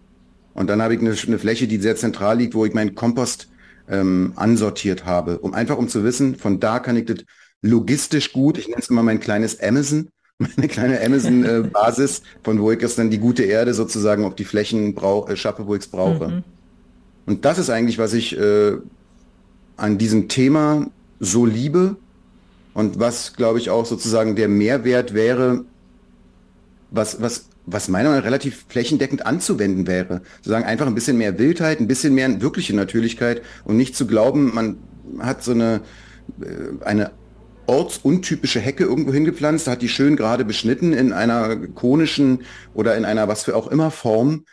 Und 0.53 0.69
dann 0.69 0.83
habe 0.83 0.95
ich 0.95 1.01
eine, 1.01 1.15
eine, 1.27 1.39
Fläche, 1.39 1.67
die 1.67 1.79
sehr 1.79 1.97
zentral 1.97 2.39
liegt, 2.39 2.55
wo 2.55 2.67
ich 2.67 2.75
meinen 2.75 2.95
Kompost 2.95 3.49
ähm, 3.89 4.33
ansortiert 4.37 5.07
habe, 5.07 5.39
um 5.39 5.55
einfach 5.55 5.79
um 5.79 5.89
zu 5.89 6.05
wissen, 6.05 6.37
von 6.37 6.61
da 6.61 6.79
kann 6.79 6.97
ich 6.97 7.07
das 7.07 7.19
logistisch 7.63 8.33
gut, 8.33 8.59
ich 8.59 8.69
nenne 8.69 8.81
es 8.81 8.91
immer 8.91 9.03
mein 9.03 9.21
kleines 9.21 9.61
Amazon, 9.61 10.11
meine 10.39 10.69
kleine 10.69 11.01
Amazon-Basis, 11.03 12.19
äh, 12.19 12.23
von 12.45 12.61
wo 12.61 12.71
ich 12.71 12.83
es 12.83 12.97
dann 12.97 13.09
die 13.09 13.19
gute 13.19 13.45
Erde 13.45 13.73
sozusagen 13.73 14.25
auf 14.25 14.35
die 14.35 14.45
Flächen 14.45 14.95
äh, 14.95 15.37
schaffe, 15.37 15.67
wo 15.67 15.75
ich 15.75 15.81
es 15.81 15.89
brauche. 15.89 16.29
Mhm. 16.29 16.45
Und 17.27 17.45
das 17.45 17.59
ist 17.59 17.71
eigentlich, 17.71 17.99
was 17.99 18.15
ich 18.15 18.39
äh, 18.39 18.77
an 19.77 19.99
diesem 19.99 20.29
Thema 20.29 20.87
so 21.21 21.45
liebe 21.45 21.97
und 22.73 22.99
was, 22.99 23.35
glaube 23.35 23.59
ich, 23.59 23.71
auch 23.71 23.85
sozusagen 23.85 24.37
der 24.37 24.49
Mehrwert 24.49 25.13
wäre, 25.13 25.65
was, 26.91 27.21
was, 27.21 27.49
was 27.67 27.89
meiner 27.89 28.11
Meinung 28.11 28.21
nach 28.21 28.27
relativ 28.27 28.65
flächendeckend 28.69 29.27
anzuwenden 29.27 29.87
wäre. 29.87 30.23
Sozusagen 30.39 30.65
einfach 30.65 30.87
ein 30.87 30.95
bisschen 30.95 31.19
mehr 31.19 31.39
Wildheit, 31.39 31.81
ein 31.81 31.89
bisschen 31.89 32.15
mehr 32.15 32.41
wirkliche 32.41 32.75
Natürlichkeit 32.75 33.43
und 33.65 33.77
nicht 33.77 33.97
zu 33.97 34.07
glauben, 34.07 34.55
man 34.55 34.77
hat 35.19 35.43
so 35.43 35.53
eine, 35.53 35.81
äh, 36.41 36.85
eine 36.85 37.11
ortsuntypische 37.67 38.61
Hecke 38.61 38.85
irgendwo 38.85 39.13
hingepflanzt, 39.13 39.67
hat 39.67 39.83
die 39.83 39.89
schön 39.89 40.15
gerade 40.17 40.45
beschnitten 40.45 40.93
in 40.93 41.13
einer 41.13 41.57
konischen 41.57 42.43
oder 42.75 42.97
in 42.97 43.05
einer 43.05 43.27
was 43.27 43.43
für 43.43 43.57
auch 43.57 43.67
immer 43.67 43.91
Form 43.91 44.45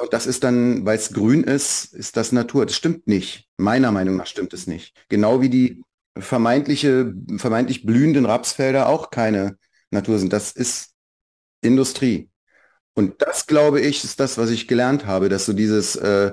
und 0.00 0.12
das 0.12 0.26
ist 0.26 0.44
dann, 0.44 0.84
weil 0.86 0.96
es 0.96 1.12
grün 1.12 1.44
ist, 1.44 1.92
ist 1.94 2.16
das 2.16 2.32
Natur. 2.32 2.66
Das 2.66 2.76
stimmt 2.76 3.06
nicht. 3.06 3.48
Meiner 3.56 3.92
Meinung 3.92 4.16
nach 4.16 4.26
stimmt 4.26 4.54
es 4.54 4.66
nicht. 4.66 4.94
Genau 5.08 5.40
wie 5.40 5.50
die 5.50 5.82
vermeintliche, 6.16 7.14
vermeintlich 7.36 7.84
blühenden 7.84 8.26
Rapsfelder 8.26 8.88
auch 8.88 9.10
keine 9.10 9.58
Natur 9.90 10.18
sind. 10.18 10.32
Das 10.32 10.52
ist 10.52 10.90
Industrie. 11.62 12.30
Und 12.94 13.22
das, 13.22 13.46
glaube 13.46 13.80
ich, 13.80 14.04
ist 14.04 14.20
das, 14.20 14.38
was 14.38 14.50
ich 14.50 14.68
gelernt 14.68 15.06
habe, 15.06 15.28
dass 15.28 15.46
so 15.46 15.52
dieses, 15.52 15.96
äh, 15.96 16.32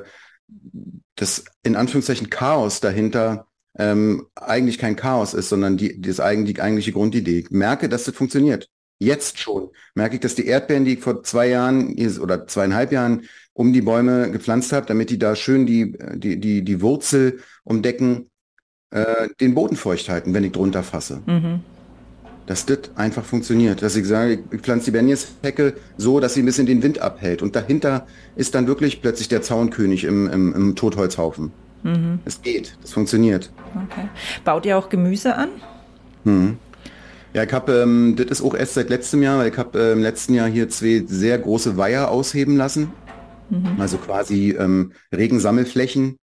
das 1.15 1.45
in 1.63 1.76
Anführungszeichen 1.76 2.30
Chaos 2.30 2.82
dahinter 2.82 3.47
ähm, 3.78 4.28
eigentlich 4.36 4.78
kein 4.78 4.95
Chaos 4.95 5.34
ist, 5.34 5.50
sondern 5.50 5.78
die, 5.78 6.02
das 6.02 6.17
die 6.17 6.62
eigentliche 6.62 6.91
Grundidee. 6.91 7.45
Merke, 7.50 7.88
dass 7.88 8.04
das 8.04 8.15
funktioniert. 8.15 8.69
Jetzt 8.99 9.39
schon 9.39 9.69
merke 9.95 10.15
ich, 10.15 10.21
dass 10.21 10.35
die 10.35 10.45
Erdbeeren, 10.45 10.83
die 10.83 10.93
ich 10.93 10.99
vor 10.99 11.23
zwei 11.23 11.47
Jahren 11.47 11.95
oder 12.19 12.47
zweieinhalb 12.47 12.91
Jahren 12.91 13.23
um 13.53 13.71
die 13.71 13.81
Bäume 13.81 14.29
gepflanzt 14.29 14.73
habe, 14.73 14.85
damit 14.85 15.09
die 15.09 15.17
da 15.17 15.35
schön 15.35 15.65
die, 15.65 15.97
die, 16.15 16.39
die, 16.39 16.63
die 16.63 16.81
Wurzel 16.81 17.39
umdecken, 17.63 18.29
äh, 18.91 19.29
den 19.39 19.55
Boden 19.55 19.77
feucht 19.77 20.09
halten, 20.09 20.33
wenn 20.33 20.43
ich 20.43 20.51
drunter 20.51 20.83
fasse. 20.83 21.21
Mhm. 21.25 21.62
Dass 22.45 22.65
das 22.65 22.91
einfach 22.95 23.23
funktioniert. 23.23 23.81
Dass 23.81 23.95
ich 23.95 24.05
sage, 24.05 24.43
ich 24.51 24.62
pflanze 24.62 24.85
die 24.85 24.91
Benjes-Hecke 24.91 25.75
so, 25.97 26.19
dass 26.19 26.33
sie 26.33 26.41
ein 26.41 26.45
bisschen 26.45 26.65
den 26.65 26.83
Wind 26.83 26.99
abhält. 26.99 27.41
Und 27.41 27.55
dahinter 27.55 28.05
ist 28.35 28.53
dann 28.53 28.67
wirklich 28.67 29.01
plötzlich 29.01 29.29
der 29.29 29.41
Zaunkönig 29.41 30.03
im, 30.03 30.27
im, 30.27 30.53
im 30.53 30.75
Totholzhaufen. 30.75 31.51
Mhm. 31.83 32.19
Es 32.25 32.41
geht, 32.41 32.77
das 32.81 32.91
funktioniert. 32.91 33.51
Okay. 33.75 34.09
Baut 34.43 34.65
ihr 34.65 34.77
auch 34.77 34.89
Gemüse 34.89 35.35
an? 35.35 35.49
Mhm. 36.25 36.57
Ja, 37.34 37.44
ich 37.44 37.54
habe, 37.54 37.74
ähm, 37.74 38.15
das 38.15 38.28
ist 38.28 38.42
auch 38.42 38.56
erst 38.56 38.74
seit 38.74 38.89
letztem 38.89 39.22
Jahr, 39.22 39.38
weil 39.38 39.52
ich 39.52 39.58
habe 39.58 39.80
äh, 39.80 39.92
im 39.92 40.02
letzten 40.02 40.34
Jahr 40.34 40.48
hier 40.48 40.68
zwei 40.70 41.04
sehr 41.06 41.38
große 41.38 41.78
Weiher 41.78 42.10
ausheben 42.10 42.58
lassen. 42.58 42.92
Mhm. 43.50 43.80
Also 43.80 43.98
quasi 43.98 44.52
ähm, 44.52 44.94
Regensammelflächen. 45.13 46.18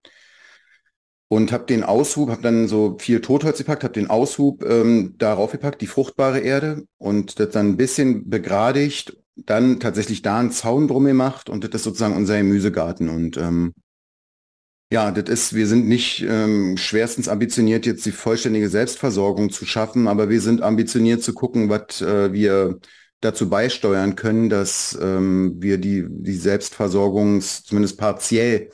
Und 1.28 1.50
habe 1.50 1.66
den 1.66 1.82
Aushub, 1.82 2.30
habe 2.30 2.42
dann 2.42 2.68
so 2.68 2.98
viel 3.00 3.20
Totholz 3.20 3.58
gepackt, 3.58 3.82
habe 3.82 3.94
den 3.94 4.08
Aushub 4.08 4.64
ähm, 4.64 5.14
darauf 5.18 5.50
gepackt, 5.50 5.80
die 5.80 5.88
fruchtbare 5.88 6.38
Erde 6.38 6.84
und 6.98 7.40
das 7.40 7.50
dann 7.50 7.70
ein 7.70 7.76
bisschen 7.76 8.30
begradigt, 8.30 9.16
dann 9.34 9.80
tatsächlich 9.80 10.22
da 10.22 10.38
einen 10.38 10.52
Zaun 10.52 10.86
drum 10.86 11.04
gemacht 11.04 11.50
und 11.50 11.64
das 11.64 11.74
ist 11.74 11.82
sozusagen 11.82 12.16
unser 12.16 12.38
Gemüsegarten. 12.38 13.08
Und 13.08 13.36
ähm, 13.38 13.74
ja, 14.92 15.10
das 15.10 15.28
ist, 15.28 15.54
wir 15.54 15.66
sind 15.66 15.88
nicht 15.88 16.22
ähm, 16.22 16.76
schwerstens 16.76 17.28
ambitioniert, 17.28 17.86
jetzt 17.86 18.06
die 18.06 18.12
vollständige 18.12 18.68
Selbstversorgung 18.68 19.50
zu 19.50 19.66
schaffen, 19.66 20.06
aber 20.06 20.28
wir 20.28 20.40
sind 20.40 20.62
ambitioniert 20.62 21.22
zu 21.22 21.34
gucken, 21.34 21.68
was 21.68 22.00
äh, 22.02 22.32
wir 22.32 22.78
dazu 23.20 23.48
beisteuern 23.48 24.14
können, 24.14 24.48
dass 24.48 24.96
ähm, 25.00 25.56
wir 25.58 25.78
die, 25.78 26.06
die 26.08 26.34
Selbstversorgung 26.36 27.40
zumindest 27.40 27.98
partiell 27.98 28.70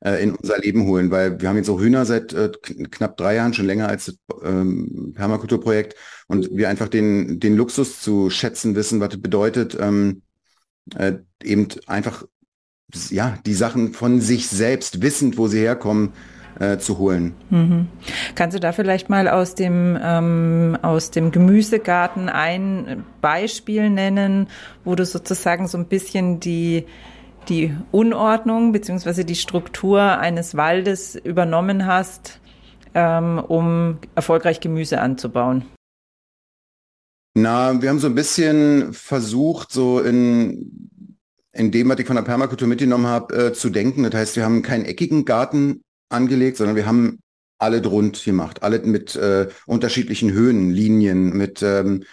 äh, 0.00 0.22
in 0.22 0.34
unser 0.34 0.58
Leben 0.58 0.86
holen, 0.86 1.10
weil 1.10 1.40
wir 1.40 1.48
haben 1.48 1.56
jetzt 1.56 1.70
auch 1.70 1.80
Hühner 1.80 2.04
seit 2.04 2.32
äh, 2.32 2.50
knapp 2.90 3.16
drei 3.16 3.36
Jahren, 3.36 3.54
schon 3.54 3.66
länger 3.66 3.88
als 3.88 4.06
das 4.06 4.16
ähm, 4.42 5.12
Permakulturprojekt. 5.14 5.96
Und 6.26 6.48
wir 6.52 6.68
einfach 6.68 6.88
den, 6.88 7.40
den 7.40 7.56
Luxus 7.56 8.00
zu 8.00 8.30
schätzen 8.30 8.74
wissen, 8.74 9.00
was 9.00 9.10
das 9.10 9.20
bedeutet, 9.20 9.76
ähm, 9.80 10.22
äh, 10.96 11.14
eben 11.42 11.68
einfach 11.86 12.24
ja, 13.10 13.38
die 13.46 13.54
Sachen 13.54 13.92
von 13.92 14.20
sich 14.20 14.48
selbst, 14.48 15.02
wissend, 15.02 15.38
wo 15.38 15.48
sie 15.48 15.60
herkommen, 15.60 16.12
äh, 16.58 16.78
zu 16.78 16.98
holen. 16.98 17.34
Mhm. 17.50 17.88
Kannst 18.34 18.54
du 18.54 18.60
da 18.60 18.72
vielleicht 18.72 19.10
mal 19.10 19.28
aus 19.28 19.54
dem, 19.54 19.98
ähm, 20.00 20.78
aus 20.82 21.10
dem 21.10 21.32
Gemüsegarten 21.32 22.28
ein 22.28 23.04
Beispiel 23.20 23.90
nennen, 23.90 24.48
wo 24.84 24.94
du 24.94 25.04
sozusagen 25.04 25.66
so 25.66 25.78
ein 25.78 25.86
bisschen 25.86 26.40
die, 26.40 26.86
die 27.48 27.74
Unordnung 27.90 28.72
beziehungsweise 28.72 29.24
die 29.24 29.34
Struktur 29.34 30.00
eines 30.00 30.56
Waldes 30.56 31.16
übernommen 31.16 31.86
hast, 31.86 32.40
ähm, 32.94 33.38
um 33.38 33.98
erfolgreich 34.14 34.60
Gemüse 34.60 35.00
anzubauen? 35.00 35.64
Na, 37.36 37.82
wir 37.82 37.88
haben 37.88 37.98
so 37.98 38.06
ein 38.06 38.14
bisschen 38.14 38.92
versucht, 38.92 39.72
so 39.72 39.98
in 39.98 40.88
in 41.54 41.70
dem, 41.70 41.88
was 41.88 41.98
ich 41.98 42.06
von 42.06 42.16
der 42.16 42.22
Permakultur 42.22 42.68
mitgenommen 42.68 43.06
habe, 43.06 43.46
äh, 43.46 43.52
zu 43.52 43.70
denken. 43.70 44.02
Das 44.02 44.14
heißt, 44.14 44.36
wir 44.36 44.44
haben 44.44 44.62
keinen 44.62 44.84
eckigen 44.84 45.24
Garten 45.24 45.82
angelegt, 46.08 46.56
sondern 46.56 46.76
wir 46.76 46.86
haben 46.86 47.20
alle 47.58 47.80
drund 47.80 48.22
gemacht, 48.24 48.62
alle 48.62 48.80
mit 48.80 49.16
äh, 49.16 49.48
unterschiedlichen 49.66 50.32
Höhenlinien, 50.32 51.36
mit 51.36 51.62
ähm, 51.62 52.04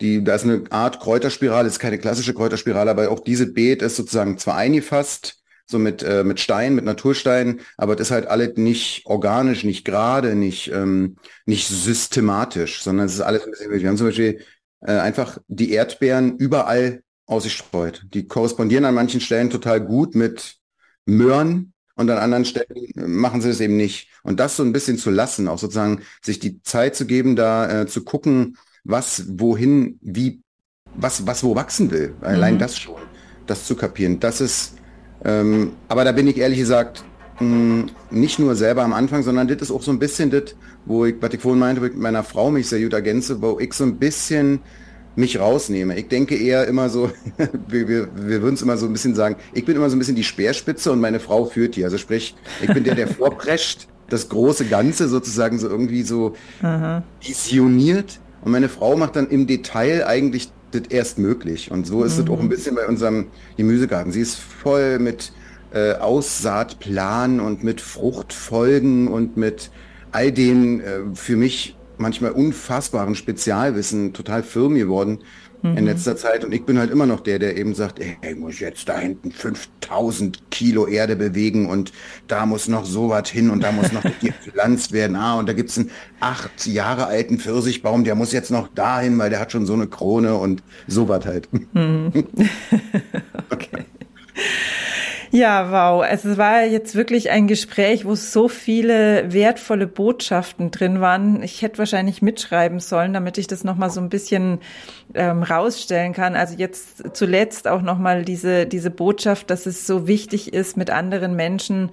die, 0.00 0.22
da 0.22 0.34
ist 0.34 0.44
eine 0.44 0.64
Art 0.70 1.00
Kräuterspirale, 1.00 1.66
ist 1.66 1.78
keine 1.78 1.98
klassische 1.98 2.34
Kräuterspirale, 2.34 2.90
aber 2.90 3.10
auch 3.10 3.20
diese 3.20 3.52
Beet 3.52 3.82
ist 3.82 3.96
sozusagen 3.96 4.38
zwar 4.38 4.56
eingefasst, 4.56 5.42
so 5.66 5.78
mit, 5.78 6.02
äh, 6.02 6.24
mit 6.24 6.40
Stein, 6.40 6.74
mit 6.74 6.84
Naturstein, 6.84 7.60
aber 7.76 7.96
das 7.96 8.08
ist 8.08 8.10
halt 8.12 8.26
alles 8.26 8.56
nicht 8.56 9.06
organisch, 9.06 9.64
nicht 9.64 9.84
gerade, 9.84 10.34
nicht, 10.34 10.70
ähm, 10.72 11.16
nicht 11.46 11.68
systematisch, 11.68 12.82
sondern 12.82 13.06
es 13.06 13.14
ist 13.14 13.20
alles 13.20 13.44
ein 13.44 13.50
bisschen, 13.50 13.70
wir 13.72 13.88
haben 13.88 13.96
zum 13.96 14.06
Beispiel 14.06 14.40
äh, 14.80 14.92
einfach 14.92 15.38
die 15.48 15.72
Erdbeeren 15.72 16.36
überall 16.38 17.02
ausgestreut. 17.28 18.06
Die 18.12 18.26
korrespondieren 18.26 18.84
an 18.84 18.94
manchen 18.94 19.20
Stellen 19.20 19.50
total 19.50 19.80
gut 19.80 20.14
mit 20.14 20.56
Möhren 21.06 21.72
und 21.94 22.10
an 22.10 22.18
anderen 22.18 22.44
Stellen 22.44 22.92
machen 22.96 23.40
sie 23.40 23.50
es 23.50 23.60
eben 23.60 23.76
nicht. 23.76 24.08
Und 24.22 24.40
das 24.40 24.56
so 24.56 24.62
ein 24.62 24.72
bisschen 24.72 24.98
zu 24.98 25.10
lassen, 25.10 25.46
auch 25.46 25.58
sozusagen 25.58 26.00
sich 26.22 26.38
die 26.38 26.62
Zeit 26.62 26.96
zu 26.96 27.06
geben, 27.06 27.36
da 27.36 27.82
äh, 27.82 27.86
zu 27.86 28.02
gucken, 28.02 28.56
was 28.84 29.24
wohin, 29.28 29.98
wie, 30.00 30.42
was, 30.94 31.26
was 31.26 31.44
wo 31.44 31.54
wachsen 31.54 31.90
will. 31.90 32.14
Allein 32.22 32.54
mhm. 32.54 32.58
das 32.58 32.78
schon. 32.78 32.96
das 33.46 33.66
zu 33.66 33.76
kapieren. 33.76 34.20
Das 34.20 34.40
ist, 34.40 34.74
ähm, 35.24 35.72
aber 35.88 36.04
da 36.04 36.12
bin 36.12 36.28
ich 36.28 36.38
ehrlich 36.38 36.58
gesagt 36.58 37.04
mh, 37.40 37.46
hm, 37.46 37.90
nicht 38.10 38.38
nur 38.38 38.54
selber 38.54 38.84
am 38.84 38.92
Anfang, 38.92 39.22
sondern 39.22 39.48
das 39.48 39.62
ist 39.62 39.70
auch 39.70 39.82
so 39.82 39.90
ein 39.90 39.98
bisschen 39.98 40.30
das, 40.30 40.54
wo 40.86 41.04
ich, 41.04 41.16
was 41.20 41.34
ich 41.34 41.40
vorhin 41.40 41.60
meinte, 41.60 41.82
wo 41.82 41.86
ich 41.86 41.92
mit 41.92 42.02
meiner 42.02 42.24
Frau 42.24 42.50
mich 42.50 42.68
sehr 42.68 42.80
gut 42.80 42.94
ergänze, 42.94 43.42
wo 43.42 43.58
ich 43.58 43.72
so 43.74 43.84
ein 43.84 43.98
bisschen 43.98 44.60
mich 45.18 45.38
rausnehme. 45.38 45.98
Ich 45.98 46.08
denke 46.08 46.36
eher 46.36 46.66
immer 46.66 46.88
so, 46.88 47.10
wir, 47.68 47.88
wir, 47.88 48.08
wir 48.14 48.42
würden 48.42 48.54
es 48.54 48.62
immer 48.62 48.76
so 48.76 48.86
ein 48.86 48.92
bisschen 48.92 49.14
sagen, 49.14 49.36
ich 49.52 49.64
bin 49.64 49.76
immer 49.76 49.90
so 49.90 49.96
ein 49.96 49.98
bisschen 49.98 50.16
die 50.16 50.24
Speerspitze 50.24 50.92
und 50.92 51.00
meine 51.00 51.20
Frau 51.20 51.44
führt 51.44 51.76
die. 51.76 51.84
Also 51.84 51.98
sprich, 51.98 52.34
ich 52.62 52.72
bin 52.72 52.84
der, 52.84 52.94
der 52.94 53.08
vorprescht, 53.08 53.88
das 54.08 54.28
große 54.28 54.66
Ganze 54.66 55.08
sozusagen 55.08 55.58
so 55.58 55.68
irgendwie 55.68 56.02
so 56.02 56.34
Aha. 56.62 57.02
visioniert 57.20 58.20
und 58.42 58.52
meine 58.52 58.68
Frau 58.68 58.96
macht 58.96 59.16
dann 59.16 59.28
im 59.28 59.46
Detail 59.46 60.06
eigentlich 60.06 60.50
das 60.70 60.82
erst 60.88 61.18
möglich. 61.18 61.70
Und 61.70 61.86
so 61.86 62.04
ist 62.04 62.16
mhm. 62.16 62.24
es 62.24 62.30
auch 62.30 62.40
ein 62.40 62.48
bisschen 62.48 62.76
bei 62.76 62.86
unserem 62.86 63.26
Gemüsegarten. 63.56 64.12
Sie 64.12 64.20
ist 64.20 64.36
voll 64.36 64.98
mit 64.98 65.32
äh, 65.72 65.94
Aussaatplan 65.94 67.40
und 67.40 67.64
mit 67.64 67.80
Fruchtfolgen 67.80 69.08
und 69.08 69.36
mit 69.36 69.70
all 70.12 70.32
den 70.32 70.80
äh, 70.80 71.00
für 71.14 71.36
mich 71.36 71.76
manchmal 72.00 72.32
unfassbaren 72.32 73.14
Spezialwissen 73.14 74.12
total 74.12 74.42
firm 74.42 74.74
geworden 74.74 75.20
mhm. 75.62 75.76
in 75.76 75.84
letzter 75.84 76.16
Zeit. 76.16 76.44
Und 76.44 76.52
ich 76.52 76.64
bin 76.64 76.78
halt 76.78 76.90
immer 76.90 77.06
noch 77.06 77.20
der, 77.20 77.38
der 77.38 77.56
eben 77.56 77.74
sagt, 77.74 78.00
ey, 78.00 78.16
ich 78.22 78.36
muss 78.36 78.60
jetzt 78.60 78.88
da 78.88 78.98
hinten 78.98 79.30
5000 79.30 80.50
Kilo 80.50 80.86
Erde 80.86 81.16
bewegen 81.16 81.68
und 81.68 81.92
da 82.26 82.46
muss 82.46 82.68
noch 82.68 82.84
sowas 82.84 83.28
hin 83.28 83.50
und 83.50 83.62
da 83.62 83.72
muss 83.72 83.92
noch 83.92 84.02
gepflanzt 84.20 84.92
werden. 84.92 85.16
Ah, 85.16 85.38
und 85.38 85.48
da 85.48 85.52
gibt's 85.52 85.78
einen 85.78 85.90
acht 86.20 86.66
Jahre 86.66 87.06
alten 87.06 87.38
Pfirsichbaum, 87.38 88.04
der 88.04 88.14
muss 88.14 88.32
jetzt 88.32 88.50
noch 88.50 88.68
dahin, 88.68 89.18
weil 89.18 89.30
der 89.30 89.40
hat 89.40 89.52
schon 89.52 89.66
so 89.66 89.74
eine 89.74 89.86
Krone 89.86 90.34
und 90.36 90.62
sowas 90.86 91.24
halt. 91.24 91.48
Mhm. 91.74 92.12
okay. 93.50 93.77
Ja, 95.38 95.70
wow. 95.70 96.02
Also 96.02 96.30
es 96.30 96.36
war 96.36 96.64
jetzt 96.64 96.96
wirklich 96.96 97.30
ein 97.30 97.46
Gespräch, 97.46 98.04
wo 98.04 98.16
so 98.16 98.48
viele 98.48 99.32
wertvolle 99.32 99.86
Botschaften 99.86 100.72
drin 100.72 101.00
waren. 101.00 101.44
Ich 101.44 101.62
hätte 101.62 101.78
wahrscheinlich 101.78 102.22
mitschreiben 102.22 102.80
sollen, 102.80 103.12
damit 103.12 103.38
ich 103.38 103.46
das 103.46 103.62
nochmal 103.62 103.88
so 103.88 104.00
ein 104.00 104.08
bisschen 104.08 104.58
ähm, 105.14 105.44
rausstellen 105.44 106.12
kann. 106.12 106.34
Also 106.34 106.56
jetzt 106.56 107.16
zuletzt 107.16 107.68
auch 107.68 107.82
nochmal 107.82 108.24
diese, 108.24 108.66
diese 108.66 108.90
Botschaft, 108.90 109.48
dass 109.50 109.66
es 109.66 109.86
so 109.86 110.08
wichtig 110.08 110.52
ist, 110.52 110.76
mit 110.76 110.90
anderen 110.90 111.36
Menschen 111.36 111.90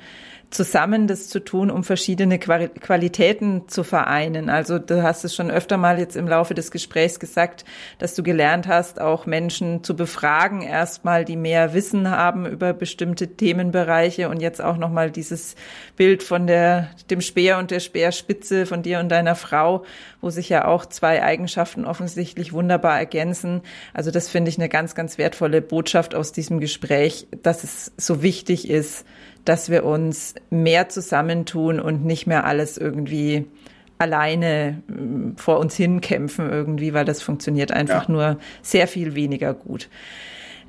zusammen 0.49 1.07
das 1.07 1.27
zu 1.27 1.43
tun, 1.43 1.69
um 1.69 1.83
verschiedene 1.83 2.39
Qualitäten 2.39 3.67
zu 3.67 3.83
vereinen. 3.83 4.49
Also 4.49 4.79
du 4.79 5.03
hast 5.03 5.25
es 5.25 5.35
schon 5.35 5.51
öfter 5.51 5.77
mal 5.77 5.99
jetzt 5.99 6.15
im 6.15 6.27
Laufe 6.27 6.53
des 6.53 6.71
Gesprächs 6.71 7.19
gesagt, 7.19 7.65
dass 7.97 8.15
du 8.15 8.23
gelernt 8.23 8.67
hast, 8.67 9.01
auch 9.01 9.25
Menschen 9.25 9.83
zu 9.83 9.95
befragen, 9.95 10.61
erstmal, 10.61 11.25
die 11.25 11.35
mehr 11.35 11.73
Wissen 11.73 12.09
haben 12.09 12.45
über 12.45 12.73
bestimmte 12.73 13.35
Themenbereiche 13.35 14.29
und 14.29 14.41
jetzt 14.41 14.61
auch 14.61 14.77
nochmal 14.77 15.11
dieses 15.11 15.55
Bild 15.95 16.23
von 16.23 16.47
der, 16.47 16.89
dem 17.09 17.21
Speer 17.21 17.57
und 17.57 17.71
der 17.71 17.79
Speerspitze 17.79 18.65
von 18.65 18.83
dir 18.83 18.99
und 18.99 19.09
deiner 19.09 19.35
Frau, 19.35 19.83
wo 20.21 20.29
sich 20.29 20.49
ja 20.49 20.65
auch 20.65 20.85
zwei 20.85 21.23
Eigenschaften 21.23 21.85
offensichtlich 21.85 22.53
wunderbar 22.53 22.97
ergänzen. 22.97 23.61
Also 23.93 24.11
das 24.11 24.29
finde 24.29 24.49
ich 24.49 24.57
eine 24.57 24.69
ganz, 24.69 24.95
ganz 24.95 25.17
wertvolle 25.17 25.61
Botschaft 25.61 26.15
aus 26.15 26.31
diesem 26.31 26.59
Gespräch, 26.59 27.27
dass 27.43 27.63
es 27.63 27.91
so 27.97 28.21
wichtig 28.21 28.69
ist, 28.69 29.05
dass 29.45 29.69
wir 29.69 29.85
uns 29.85 30.35
mehr 30.49 30.89
zusammentun 30.89 31.79
und 31.79 32.03
nicht 32.03 32.27
mehr 32.27 32.45
alles 32.45 32.77
irgendwie 32.77 33.45
alleine 33.97 34.81
mm, 34.87 35.37
vor 35.37 35.59
uns 35.59 35.75
hinkämpfen 35.75 36.49
irgendwie, 36.49 36.93
weil 36.93 37.05
das 37.05 37.21
funktioniert 37.21 37.71
einfach 37.71 38.09
ja. 38.09 38.11
nur 38.11 38.39
sehr 38.61 38.87
viel 38.87 39.15
weniger 39.15 39.53
gut. 39.53 39.89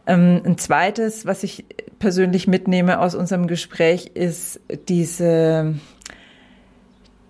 Ähm, 0.06 0.42
ein 0.44 0.58
zweites, 0.58 1.26
was 1.26 1.42
ich 1.42 1.64
persönlich 1.98 2.46
mitnehme 2.46 3.00
aus 3.00 3.14
unserem 3.14 3.46
Gespräch, 3.46 4.12
ist 4.14 4.60
diese, 4.88 5.74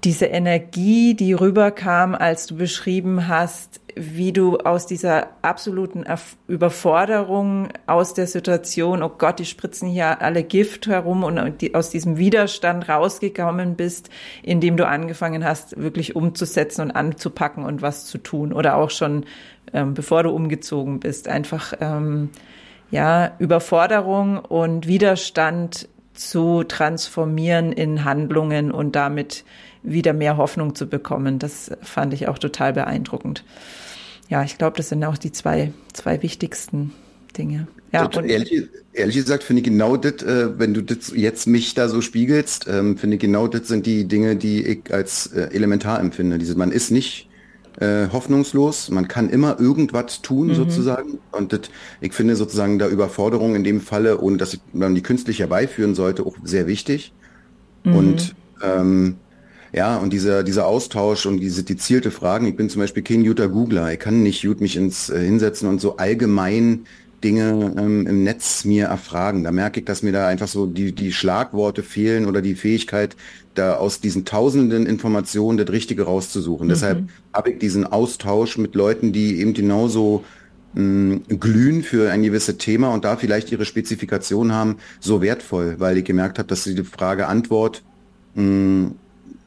diese 0.04 0.26
Energie, 0.26 1.14
die 1.14 1.32
rüberkam, 1.32 2.14
als 2.14 2.46
du 2.46 2.56
beschrieben 2.56 3.28
hast, 3.28 3.80
wie 3.98 4.32
du 4.32 4.59
aus 4.59 4.87
dieser 4.87 5.28
absoluten 5.40 6.04
Überforderung, 6.48 7.68
aus 7.87 8.12
der 8.12 8.26
Situation, 8.26 9.02
oh 9.02 9.09
Gott, 9.09 9.38
die 9.38 9.46
spritzen 9.46 9.88
hier 9.88 10.20
alle 10.20 10.44
Gift 10.44 10.87
herum 10.87 11.24
und 11.24 11.61
die, 11.62 11.74
aus 11.74 11.88
diesem 11.88 12.18
Widerstand 12.18 12.88
rausgekommen 12.88 13.74
bist, 13.74 14.11
indem 14.42 14.76
du 14.76 14.87
angefangen 14.87 15.44
hast, 15.44 15.80
wirklich 15.80 16.14
umzusetzen 16.14 16.82
und 16.82 16.90
anzupacken 16.90 17.64
und 17.64 17.80
was 17.80 18.04
zu 18.04 18.18
tun 18.18 18.52
oder 18.52 18.76
auch 18.76 18.90
schon 18.90 19.24
ähm, 19.72 19.94
bevor 19.94 20.22
du 20.22 20.30
umgezogen 20.30 21.00
bist, 21.00 21.28
einfach 21.28 21.72
ähm, 21.80 22.30
ja 22.90 23.32
Überforderung 23.38 24.38
und 24.38 24.87
Widerstand 24.87 25.88
zu 26.14 26.64
transformieren 26.64 27.72
in 27.72 28.04
Handlungen 28.04 28.70
und 28.72 28.96
damit 28.96 29.44
wieder 29.87 30.12
mehr 30.12 30.37
Hoffnung 30.37 30.75
zu 30.75 30.87
bekommen. 30.87 31.38
Das 31.38 31.70
fand 31.83 32.12
ich 32.12 32.29
auch 32.29 32.38
total 32.38 32.72
beeindruckend 32.75 33.44
ja, 34.29 34.42
ich 34.42 34.59
glaube, 34.59 34.77
das 34.77 34.88
sind 34.88 35.05
auch 35.05 35.18
die 35.18 35.33
zwei, 35.33 35.72
zwei 35.92 36.22
wichtigsten 36.22 36.92
Dinge. 37.38 37.68
Ja, 37.92 38.05
und 38.05 38.27
ehrlich, 38.27 38.68
ehrlich 38.92 39.16
gesagt 39.16 39.44
finde 39.44 39.61
ich 39.61 39.64
genau 39.64 39.96
das, 39.96 40.22
äh, 40.22 40.59
wenn 40.59 40.75
du 40.75 40.83
das 40.83 41.12
jetzt 41.14 41.46
mich 41.46 41.75
da 41.75 41.88
so 41.88 42.01
spiegelst, 42.01 42.66
ähm, 42.68 42.99
finde 42.99 43.16
ich 43.16 43.20
genau 43.20 43.46
das 43.46 43.68
sind 43.68 43.87
die 43.87 44.07
Dinge, 44.07 44.37
die 44.37 44.66
ich 44.66 44.92
als 44.92 45.29
äh, 45.29 45.49
elementar 45.53 46.01
empfinde. 46.01 46.38
Diese, 46.38 46.57
man 46.57 46.72
ist 46.72 46.90
nicht 46.90 47.29
äh, 47.79 48.09
hoffnungslos, 48.11 48.90
man 48.90 49.07
kann 49.07 49.31
immer 49.31 49.61
irgendwas 49.61 50.20
tun 50.22 50.49
mhm. 50.49 50.55
sozusagen. 50.55 51.18
Und 51.31 51.53
das, 51.53 51.61
ich 52.01 52.12
finde 52.12 52.35
sozusagen 52.35 52.79
da 52.79 52.88
Überforderung 52.88 53.55
in 53.55 53.64
dem 53.64 53.81
Falle, 53.81 54.20
ohne 54.20 54.37
dass 54.37 54.59
man 54.72 54.94
die 54.94 55.03
künstlich 55.03 55.38
herbeiführen 55.38 55.94
sollte, 55.94 56.27
auch 56.27 56.37
sehr 56.42 56.66
wichtig. 56.66 57.12
Mhm. 57.85 57.96
Und 57.96 58.35
ähm, 58.62 59.16
ja, 59.72 59.96
und 59.96 60.12
dieser, 60.12 60.42
dieser 60.42 60.66
Austausch 60.66 61.26
und 61.26 61.38
diese 61.40 61.64
gezielte 61.64 62.11
Fragen, 62.11 62.46
ich 62.46 62.57
bin 62.57 62.70
zum 62.70 62.81
Beispiel 62.81 63.02
kein 63.02 63.24
guter 63.24 63.48
Googler, 63.48 63.92
ich 63.92 63.98
kann 63.98 64.22
nicht 64.22 64.42
gut 64.42 64.61
mich 64.61 64.76
ins 64.76 65.11
äh, 65.11 65.18
hinsetzen 65.20 65.68
und 65.68 65.81
so 65.81 65.96
allgemein 65.96 66.87
Dinge 67.24 67.74
ähm, 67.79 68.07
im 68.07 68.22
Netz 68.24 68.64
mir 68.64 68.87
erfragen. 68.87 69.44
Da 69.44 69.52
merke 69.52 69.81
ich, 69.81 69.87
dass 69.87 70.02
mir 70.02 70.12
da 70.12 70.29
einfach 70.29 70.48
so 70.48 70.66
die, 70.66 70.92
die 70.92 71.12
Schlagworte 71.12 71.83
fehlen 71.83 72.26
oder 72.26 72.42
die 72.42 72.55
Fähigkeit, 72.55 73.16
da 73.55 73.76
aus 73.76 74.00
diesen 74.00 74.24
tausenden 74.24 74.87
Informationen 74.87 75.59
das 75.59 75.70
Richtige 75.70 76.05
rauszusuchen. 76.05 76.66
Mhm. 76.66 76.70
Deshalb 76.70 77.09
habe 77.33 77.50
ich 77.52 77.59
diesen 77.59 77.87
Austausch 77.87 78.59
mit 78.59 78.74
Leuten, 78.74 79.12
die 79.12 79.40
eben 79.40 79.55
genauso 79.55 80.24
mh, 80.74 81.20
glühen 81.40 81.83
für 81.83 82.11
ein 82.11 82.22
gewisses 82.22 82.59
Thema 82.59 82.92
und 82.92 83.05
da 83.05 83.16
vielleicht 83.16 83.50
ihre 83.50 83.64
Spezifikation 83.64 84.52
haben, 84.52 84.76
so 85.00 85.22
wertvoll, 85.22 85.76
weil 85.79 85.98
ich 85.98 86.05
gemerkt 86.05 86.38
habe, 86.38 86.48
dass 86.48 86.64
die 86.64 86.85
Frage 86.85 87.29
Antwort 87.29 87.83
mh, 88.35 88.90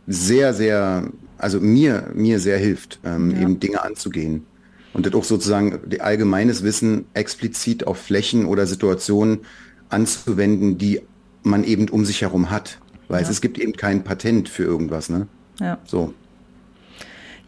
sehr, 0.10 0.56
sehr, 0.56 1.12
also 1.38 1.62
mir, 1.62 2.10
mir 2.15 2.39
sehr 2.39 2.58
hilft, 2.58 3.00
ähm, 3.06 3.32
ja. 3.32 3.41
eben 3.41 3.60
Dinge 3.60 3.84
anzugehen. 3.84 4.45
Und 4.91 5.06
das 5.06 5.13
auch 5.13 5.24
sozusagen 5.24 5.80
allgemeines 6.00 6.63
Wissen 6.63 7.06
explizit 7.13 7.86
auf 7.86 8.00
Flächen 8.00 8.45
oder 8.45 8.65
Situationen 8.65 9.41
anzuwenden, 9.89 10.80
die 10.80 11.02
man 11.43 11.63
eben 11.63 11.88
um 11.89 12.06
sich 12.06 12.24
herum 12.24 12.50
hat. 12.50 12.80
Weil 13.08 13.24
ja. 13.24 13.30
es, 13.30 13.39
gibt 13.39 13.60
eben 13.60 13.74
kein 13.74 14.04
Patent 14.04 14.50
für 14.50 14.63
irgendwas, 14.63 15.10
ne? 15.10 15.28
Ja. 15.60 15.78
So. 15.86 16.13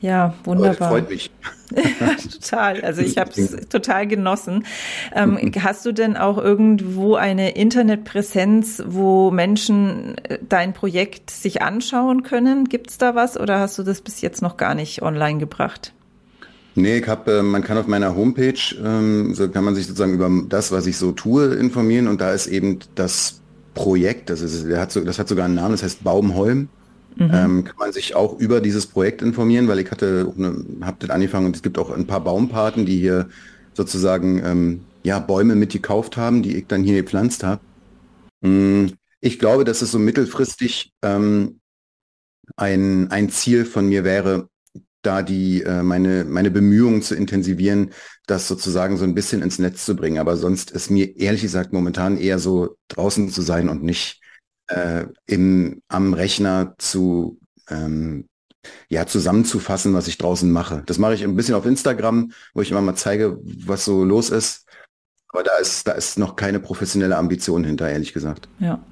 Ja, 0.02 0.34
wunderbar. 0.44 0.90
freut 0.90 1.10
mich. 1.10 1.30
total. 2.42 2.82
Also 2.82 3.02
ich 3.02 3.18
habe 3.18 3.32
es 3.36 3.68
total 3.70 4.08
genossen. 4.08 4.66
Ähm, 5.16 5.40
hast 5.62 5.86
du 5.86 5.92
denn 5.92 6.18
auch 6.18 6.38
irgendwo 6.38 7.16
eine 7.16 7.56
Internetpräsenz, 7.56 8.84
wo 8.88 9.32
Menschen 9.32 10.18
äh, 10.24 10.40
dein 10.48 10.74
Projekt 10.74 11.30
sich 11.30 11.62
anschauen 11.62 12.24
können? 12.24 12.66
Gibt's 12.66 12.98
da 12.98 13.16
was 13.16 13.40
oder 13.40 13.60
hast 13.60 13.78
du 13.78 13.84
das 13.84 14.02
bis 14.02 14.22
jetzt 14.22 14.42
noch 14.42 14.58
gar 14.58 14.74
nicht 14.74 15.04
online 15.04 15.40
gebracht? 15.40 15.94
Nee, 16.74 16.98
ich 16.98 17.08
hab, 17.08 17.28
äh, 17.28 17.44
man 17.44 17.64
kann 17.64 17.78
auf 17.78 17.88
meiner 17.88 18.16
Homepage, 18.16 18.60
ähm, 18.84 19.36
so 19.36 19.48
kann 19.50 19.64
man 19.64 19.76
sich 19.76 19.86
sozusagen 19.88 20.14
über 20.14 20.30
das, 20.50 20.72
was 20.72 20.88
ich 20.88 20.98
so 20.98 21.12
tue, 21.12 21.54
informieren 21.56 22.08
und 22.08 22.22
da 22.22 22.32
ist 22.32 22.48
eben 22.48 22.80
das 22.96 23.42
Projekt, 23.74 24.30
das, 24.30 24.42
ist, 24.42 24.68
der 24.68 24.80
hat 24.80 24.92
so, 24.92 25.02
das 25.02 25.20
hat 25.20 25.28
sogar 25.28 25.46
einen 25.46 25.56
Namen, 25.56 25.72
das 25.72 25.84
heißt 25.84 26.04
Baumholm. 26.04 26.70
Mhm. 27.16 27.32
Ähm, 27.34 27.64
kann 27.64 27.76
man 27.78 27.92
sich 27.92 28.16
auch 28.16 28.40
über 28.40 28.62
dieses 28.62 28.88
Projekt 28.88 29.22
informieren, 29.22 29.68
weil 29.68 29.80
ich 29.80 29.92
hatte, 29.92 30.34
habe 30.82 30.98
das 31.00 31.10
angefangen 31.10 31.46
und 31.48 31.56
es 31.56 31.62
gibt 31.62 31.78
auch 31.78 31.92
ein 31.92 32.08
paar 32.08 32.24
Baumpaten, 32.24 32.86
die 32.86 33.00
hier 33.00 33.30
sozusagen 33.74 34.44
ähm, 34.44 34.82
ja 35.04 35.20
Bäume 35.20 35.56
mitgekauft 35.56 36.18
haben, 36.18 36.42
die 36.42 36.58
ich 36.58 36.68
dann 36.68 36.84
hier 36.84 37.02
gepflanzt 37.02 37.44
habe. 37.44 37.62
Mhm. 38.42 38.94
Ich 39.20 39.40
glaube, 39.40 39.66
dass 39.66 39.82
es 39.82 39.92
so 39.92 40.00
mittelfristig 40.00 40.94
ähm, 41.04 41.60
ein, 42.56 43.12
ein 43.12 43.30
Ziel 43.30 43.66
von 43.66 43.88
mir 43.88 44.04
wäre, 44.04 44.50
da 45.04 45.22
die 45.22 45.64
äh, 45.64 45.84
meine 45.84 46.26
meine 46.26 46.52
Bemühungen 46.52 47.02
zu 47.02 47.16
intensivieren, 47.16 47.92
das 48.28 48.48
sozusagen 48.48 48.98
so 48.98 49.04
ein 49.04 49.16
bisschen 49.16 49.42
ins 49.42 49.60
Netz 49.60 49.86
zu 49.86 49.96
bringen. 49.96 50.20
Aber 50.20 50.38
sonst 50.38 50.72
ist 50.72 50.92
mir 50.92 51.18
ehrlich 51.18 51.42
gesagt 51.42 51.74
momentan 51.74 52.18
eher 52.18 52.40
so 52.40 52.78
draußen 52.88 53.30
zu 53.30 53.42
sein 53.42 53.70
und 53.70 53.84
nicht 53.84 54.21
äh, 54.72 55.06
im, 55.28 55.82
am 55.88 56.14
Rechner 56.14 56.76
zu 56.78 57.40
ähm, 57.70 58.28
ja, 58.90 59.06
zusammenzufassen, 59.08 59.94
was 59.94 60.08
ich 60.08 60.18
draußen 60.18 60.52
mache. 60.52 60.84
Das 60.86 61.00
mache 61.00 61.16
ich 61.16 61.24
ein 61.24 61.36
bisschen 61.36 61.56
auf 61.56 61.66
Instagram, 61.66 62.32
wo 62.54 62.62
ich 62.62 62.72
immer 62.72 62.82
mal 62.82 62.96
zeige, 62.96 63.40
was 63.66 63.86
so 63.86 64.04
los 64.04 64.30
ist. 64.30 64.66
Aber 65.30 65.44
da 65.44 65.58
ist, 65.58 65.88
da 65.88 65.94
ist 65.94 66.20
noch 66.20 66.36
keine 66.36 66.60
professionelle 66.60 67.18
Ambition 67.18 67.64
hinter, 67.64 67.90
ehrlich 67.90 68.14
gesagt. 68.14 68.50
Ja. 68.60 68.84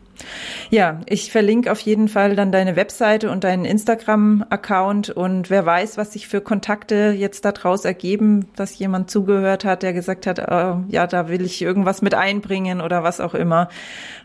Ja, 0.70 1.00
ich 1.06 1.32
verlinke 1.32 1.72
auf 1.72 1.80
jeden 1.80 2.08
Fall 2.08 2.36
dann 2.36 2.52
deine 2.52 2.76
Webseite 2.76 3.32
und 3.32 3.44
deinen 3.44 3.66
Instagram-Account 3.66 5.10
und 5.10 5.50
wer 5.50 5.66
weiß, 5.66 5.98
was 5.98 6.14
sich 6.14 6.28
für 6.28 6.42
Kontakte 6.42 7.14
jetzt 7.18 7.46
daraus 7.46 7.86
ergeben, 7.86 8.48
dass 8.56 8.78
jemand 8.78 9.10
zugehört 9.10 9.66
hat, 9.66 9.84
der 9.84 9.94
gesagt 9.94 10.28
hat, 10.28 10.40
äh, 10.40 10.76
ja, 10.90 11.08
da 11.08 11.30
will 11.30 11.42
ich 11.42 11.62
irgendwas 11.62 12.02
mit 12.02 12.14
einbringen 12.14 12.82
oder 12.82 13.04
was 13.04 13.20
auch 13.20 13.34
immer. 13.34 13.70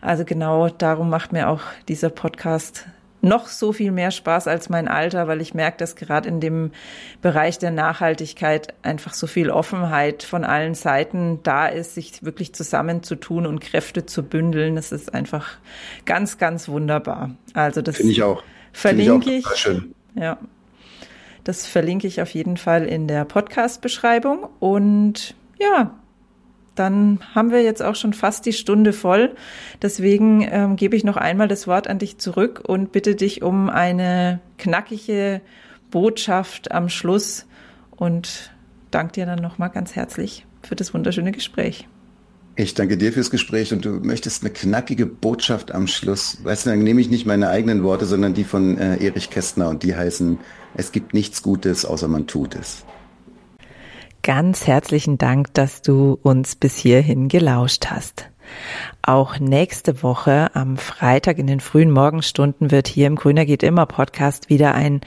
Also 0.01 0.25
genau 0.25 0.69
darum 0.69 1.09
macht 1.09 1.33
mir 1.33 1.49
auch 1.49 1.61
dieser 1.87 2.09
Podcast 2.09 2.85
noch 3.25 3.47
so 3.47 3.73
viel 3.73 3.91
mehr 3.91 4.11
Spaß 4.11 4.47
als 4.47 4.69
mein 4.69 4.87
Alter, 4.87 5.27
weil 5.27 5.41
ich 5.41 5.53
merke, 5.53 5.77
dass 5.77 5.95
gerade 5.95 6.29
in 6.29 6.39
dem 6.39 6.71
Bereich 7.21 7.57
der 7.57 7.71
Nachhaltigkeit 7.71 8.73
einfach 8.83 9.13
so 9.13 9.27
viel 9.27 9.49
Offenheit 9.49 10.23
von 10.23 10.43
allen 10.43 10.75
Seiten 10.75 11.39
da 11.43 11.67
ist, 11.67 11.95
sich 11.95 12.23
wirklich 12.23 12.53
zusammenzutun 12.53 13.45
und 13.45 13.59
Kräfte 13.59 14.05
zu 14.05 14.23
bündeln. 14.23 14.75
Das 14.75 14.91
ist 14.91 15.13
einfach 15.13 15.57
ganz, 16.05 16.37
ganz 16.37 16.69
wunderbar. 16.69 17.31
Also 17.53 17.81
das 17.81 17.97
finde 17.97 18.11
ich 18.11 18.23
auch. 18.23 18.43
Verlinke 18.71 19.31
ich. 19.31 19.45
Auch 19.47 19.55
schön. 19.55 19.95
Ja. 20.13 20.37
Das 21.43 21.67
verlinke 21.67 22.07
ich 22.07 22.21
auf 22.21 22.29
jeden 22.29 22.57
Fall 22.57 22.85
in 22.85 23.07
der 23.07 23.25
Podcast-Beschreibung. 23.25 24.49
Und 24.59 25.35
ja, 25.59 25.93
dann 26.75 27.19
haben 27.33 27.51
wir 27.51 27.63
jetzt 27.63 27.81
auch 27.81 27.95
schon 27.95 28.13
fast 28.13 28.45
die 28.45 28.53
Stunde 28.53 28.93
voll. 28.93 29.35
Deswegen 29.81 30.47
ähm, 30.49 30.75
gebe 30.75 30.95
ich 30.95 31.03
noch 31.03 31.17
einmal 31.17 31.47
das 31.47 31.67
Wort 31.67 31.87
an 31.87 31.99
dich 31.99 32.17
zurück 32.17 32.61
und 32.65 32.91
bitte 32.91 33.15
dich 33.15 33.41
um 33.41 33.69
eine 33.69 34.39
knackige 34.57 35.41
Botschaft 35.91 36.71
am 36.71 36.89
Schluss 36.89 37.45
und 37.95 38.51
danke 38.91 39.13
dir 39.13 39.25
dann 39.25 39.41
nochmal 39.41 39.69
ganz 39.69 39.95
herzlich 39.95 40.45
für 40.61 40.75
das 40.75 40.93
wunderschöne 40.93 41.31
Gespräch. 41.31 41.87
Ich 42.57 42.73
danke 42.73 42.97
dir 42.97 43.11
fürs 43.11 43.31
Gespräch 43.31 43.73
und 43.73 43.83
du 43.83 43.89
möchtest 44.01 44.43
eine 44.43 44.53
knackige 44.53 45.05
Botschaft 45.05 45.73
am 45.73 45.87
Schluss. 45.87 46.37
Weißt 46.43 46.65
du, 46.65 46.69
dann 46.69 46.79
nehme 46.79 47.01
ich 47.01 47.09
nicht 47.09 47.25
meine 47.25 47.49
eigenen 47.49 47.83
Worte, 47.83 48.05
sondern 48.05 48.33
die 48.33 48.45
von 48.45 48.77
äh, 48.77 49.03
Erich 49.03 49.29
Kästner 49.29 49.67
und 49.67 49.83
die 49.83 49.95
heißen, 49.95 50.39
es 50.73 50.93
gibt 50.93 51.13
nichts 51.13 51.41
Gutes, 51.41 51.83
außer 51.83 52.07
man 52.07 52.27
tut 52.27 52.55
es 52.55 52.85
ganz 54.25 54.65
herzlichen 54.65 55.19
Dank, 55.19 55.53
dass 55.53 55.83
du 55.83 56.17
uns 56.23 56.55
bis 56.55 56.77
hierhin 56.77 57.27
gelauscht 57.27 57.85
hast. 57.91 58.31
Auch 59.03 59.37
nächste 59.37 60.01
Woche 60.01 60.49
am 60.55 60.77
Freitag 60.77 61.37
in 61.37 61.45
den 61.45 61.59
frühen 61.59 61.91
Morgenstunden 61.91 62.71
wird 62.71 62.87
hier 62.87 63.05
im 63.05 63.17
Grüner 63.17 63.45
geht 63.45 63.61
immer 63.61 63.85
Podcast 63.85 64.49
wieder 64.49 64.73
ein 64.73 65.01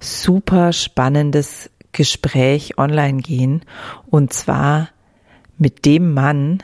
super 0.00 0.74
spannendes 0.74 1.70
Gespräch 1.92 2.76
online 2.76 3.22
gehen. 3.22 3.62
Und 4.10 4.34
zwar 4.34 4.90
mit 5.56 5.86
dem 5.86 6.12
Mann, 6.12 6.62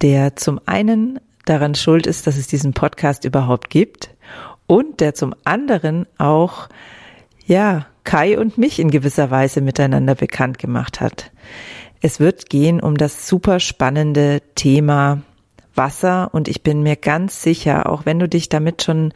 der 0.00 0.36
zum 0.36 0.58
einen 0.64 1.20
daran 1.44 1.74
schuld 1.74 2.06
ist, 2.06 2.26
dass 2.26 2.38
es 2.38 2.46
diesen 2.46 2.72
Podcast 2.72 3.26
überhaupt 3.26 3.68
gibt 3.68 4.08
und 4.66 5.00
der 5.00 5.12
zum 5.14 5.34
anderen 5.44 6.06
auch, 6.16 6.70
ja, 7.46 7.86
Kai 8.04 8.38
und 8.38 8.58
mich 8.58 8.78
in 8.78 8.90
gewisser 8.90 9.30
Weise 9.30 9.60
miteinander 9.60 10.14
bekannt 10.14 10.58
gemacht 10.58 11.00
hat. 11.00 11.30
Es 12.00 12.18
wird 12.18 12.50
gehen 12.50 12.80
um 12.80 12.96
das 12.96 13.28
super 13.28 13.60
spannende 13.60 14.42
Thema 14.54 15.22
Wasser 15.74 16.30
und 16.32 16.48
ich 16.48 16.62
bin 16.62 16.82
mir 16.82 16.96
ganz 16.96 17.42
sicher, 17.42 17.88
auch 17.88 18.04
wenn 18.04 18.18
du 18.18 18.28
dich 18.28 18.48
damit 18.48 18.82
schon 18.82 19.12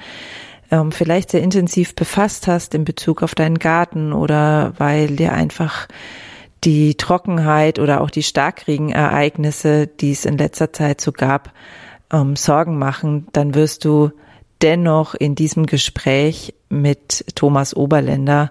ähm, 0.71 0.93
vielleicht 0.93 1.31
sehr 1.31 1.43
intensiv 1.43 1.95
befasst 1.95 2.47
hast 2.47 2.75
in 2.75 2.85
Bezug 2.85 3.23
auf 3.23 3.35
deinen 3.35 3.59
Garten 3.59 4.13
oder 4.13 4.73
weil 4.79 5.09
dir 5.09 5.33
einfach 5.33 5.89
die 6.65 6.97
Trockenheit 6.97 7.79
oder 7.79 8.01
auch 8.01 8.11
die 8.11 8.23
Starkregenereignisse, 8.23 9.87
die 9.87 10.13
es 10.13 10.25
in 10.25 10.39
letzter 10.39 10.73
Zeit 10.73 11.01
so 11.01 11.13
gab, 11.13 11.53
ähm, 12.13 12.37
Sorgen 12.37 12.79
machen, 12.79 13.27
dann 13.33 13.55
wirst 13.55 13.85
du 13.85 14.11
dennoch 14.63 15.15
in 15.15 15.35
diesem 15.35 15.67
Gespräch 15.67 16.55
mit 16.69 17.25
Thomas 17.35 17.75
Oberländer 17.75 18.51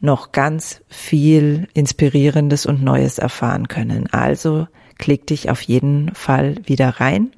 noch 0.00 0.32
ganz 0.32 0.80
viel 0.88 1.68
Inspirierendes 1.74 2.66
und 2.66 2.82
Neues 2.82 3.18
erfahren 3.18 3.68
können. 3.68 4.06
Also 4.12 4.68
klick 4.96 5.26
dich 5.26 5.50
auf 5.50 5.60
jeden 5.62 6.14
Fall 6.14 6.56
wieder 6.66 7.00
rein. 7.00 7.32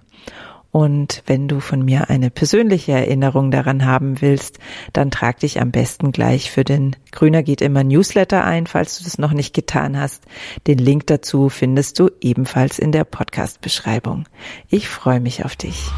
Und 0.72 1.24
wenn 1.26 1.48
du 1.48 1.58
von 1.58 1.84
mir 1.84 2.10
eine 2.10 2.30
persönliche 2.30 2.92
Erinnerung 2.92 3.50
daran 3.50 3.84
haben 3.84 4.20
willst, 4.20 4.60
dann 4.92 5.10
trag 5.10 5.40
dich 5.40 5.60
am 5.60 5.72
besten 5.72 6.12
gleich 6.12 6.50
für 6.50 6.62
den 6.62 6.94
Grüner 7.10 7.42
geht 7.42 7.60
immer 7.60 7.82
Newsletter 7.82 8.44
ein, 8.44 8.68
falls 8.68 8.98
du 8.98 9.04
das 9.04 9.18
noch 9.18 9.32
nicht 9.32 9.52
getan 9.52 9.98
hast. 9.98 10.24
Den 10.68 10.78
Link 10.78 11.08
dazu 11.08 11.48
findest 11.48 11.98
du 11.98 12.10
ebenfalls 12.20 12.78
in 12.78 12.92
der 12.92 13.04
Podcast-Beschreibung. 13.04 14.26
Ich 14.68 14.88
freue 14.88 15.18
mich 15.18 15.44
auf 15.44 15.56
dich. 15.56 15.90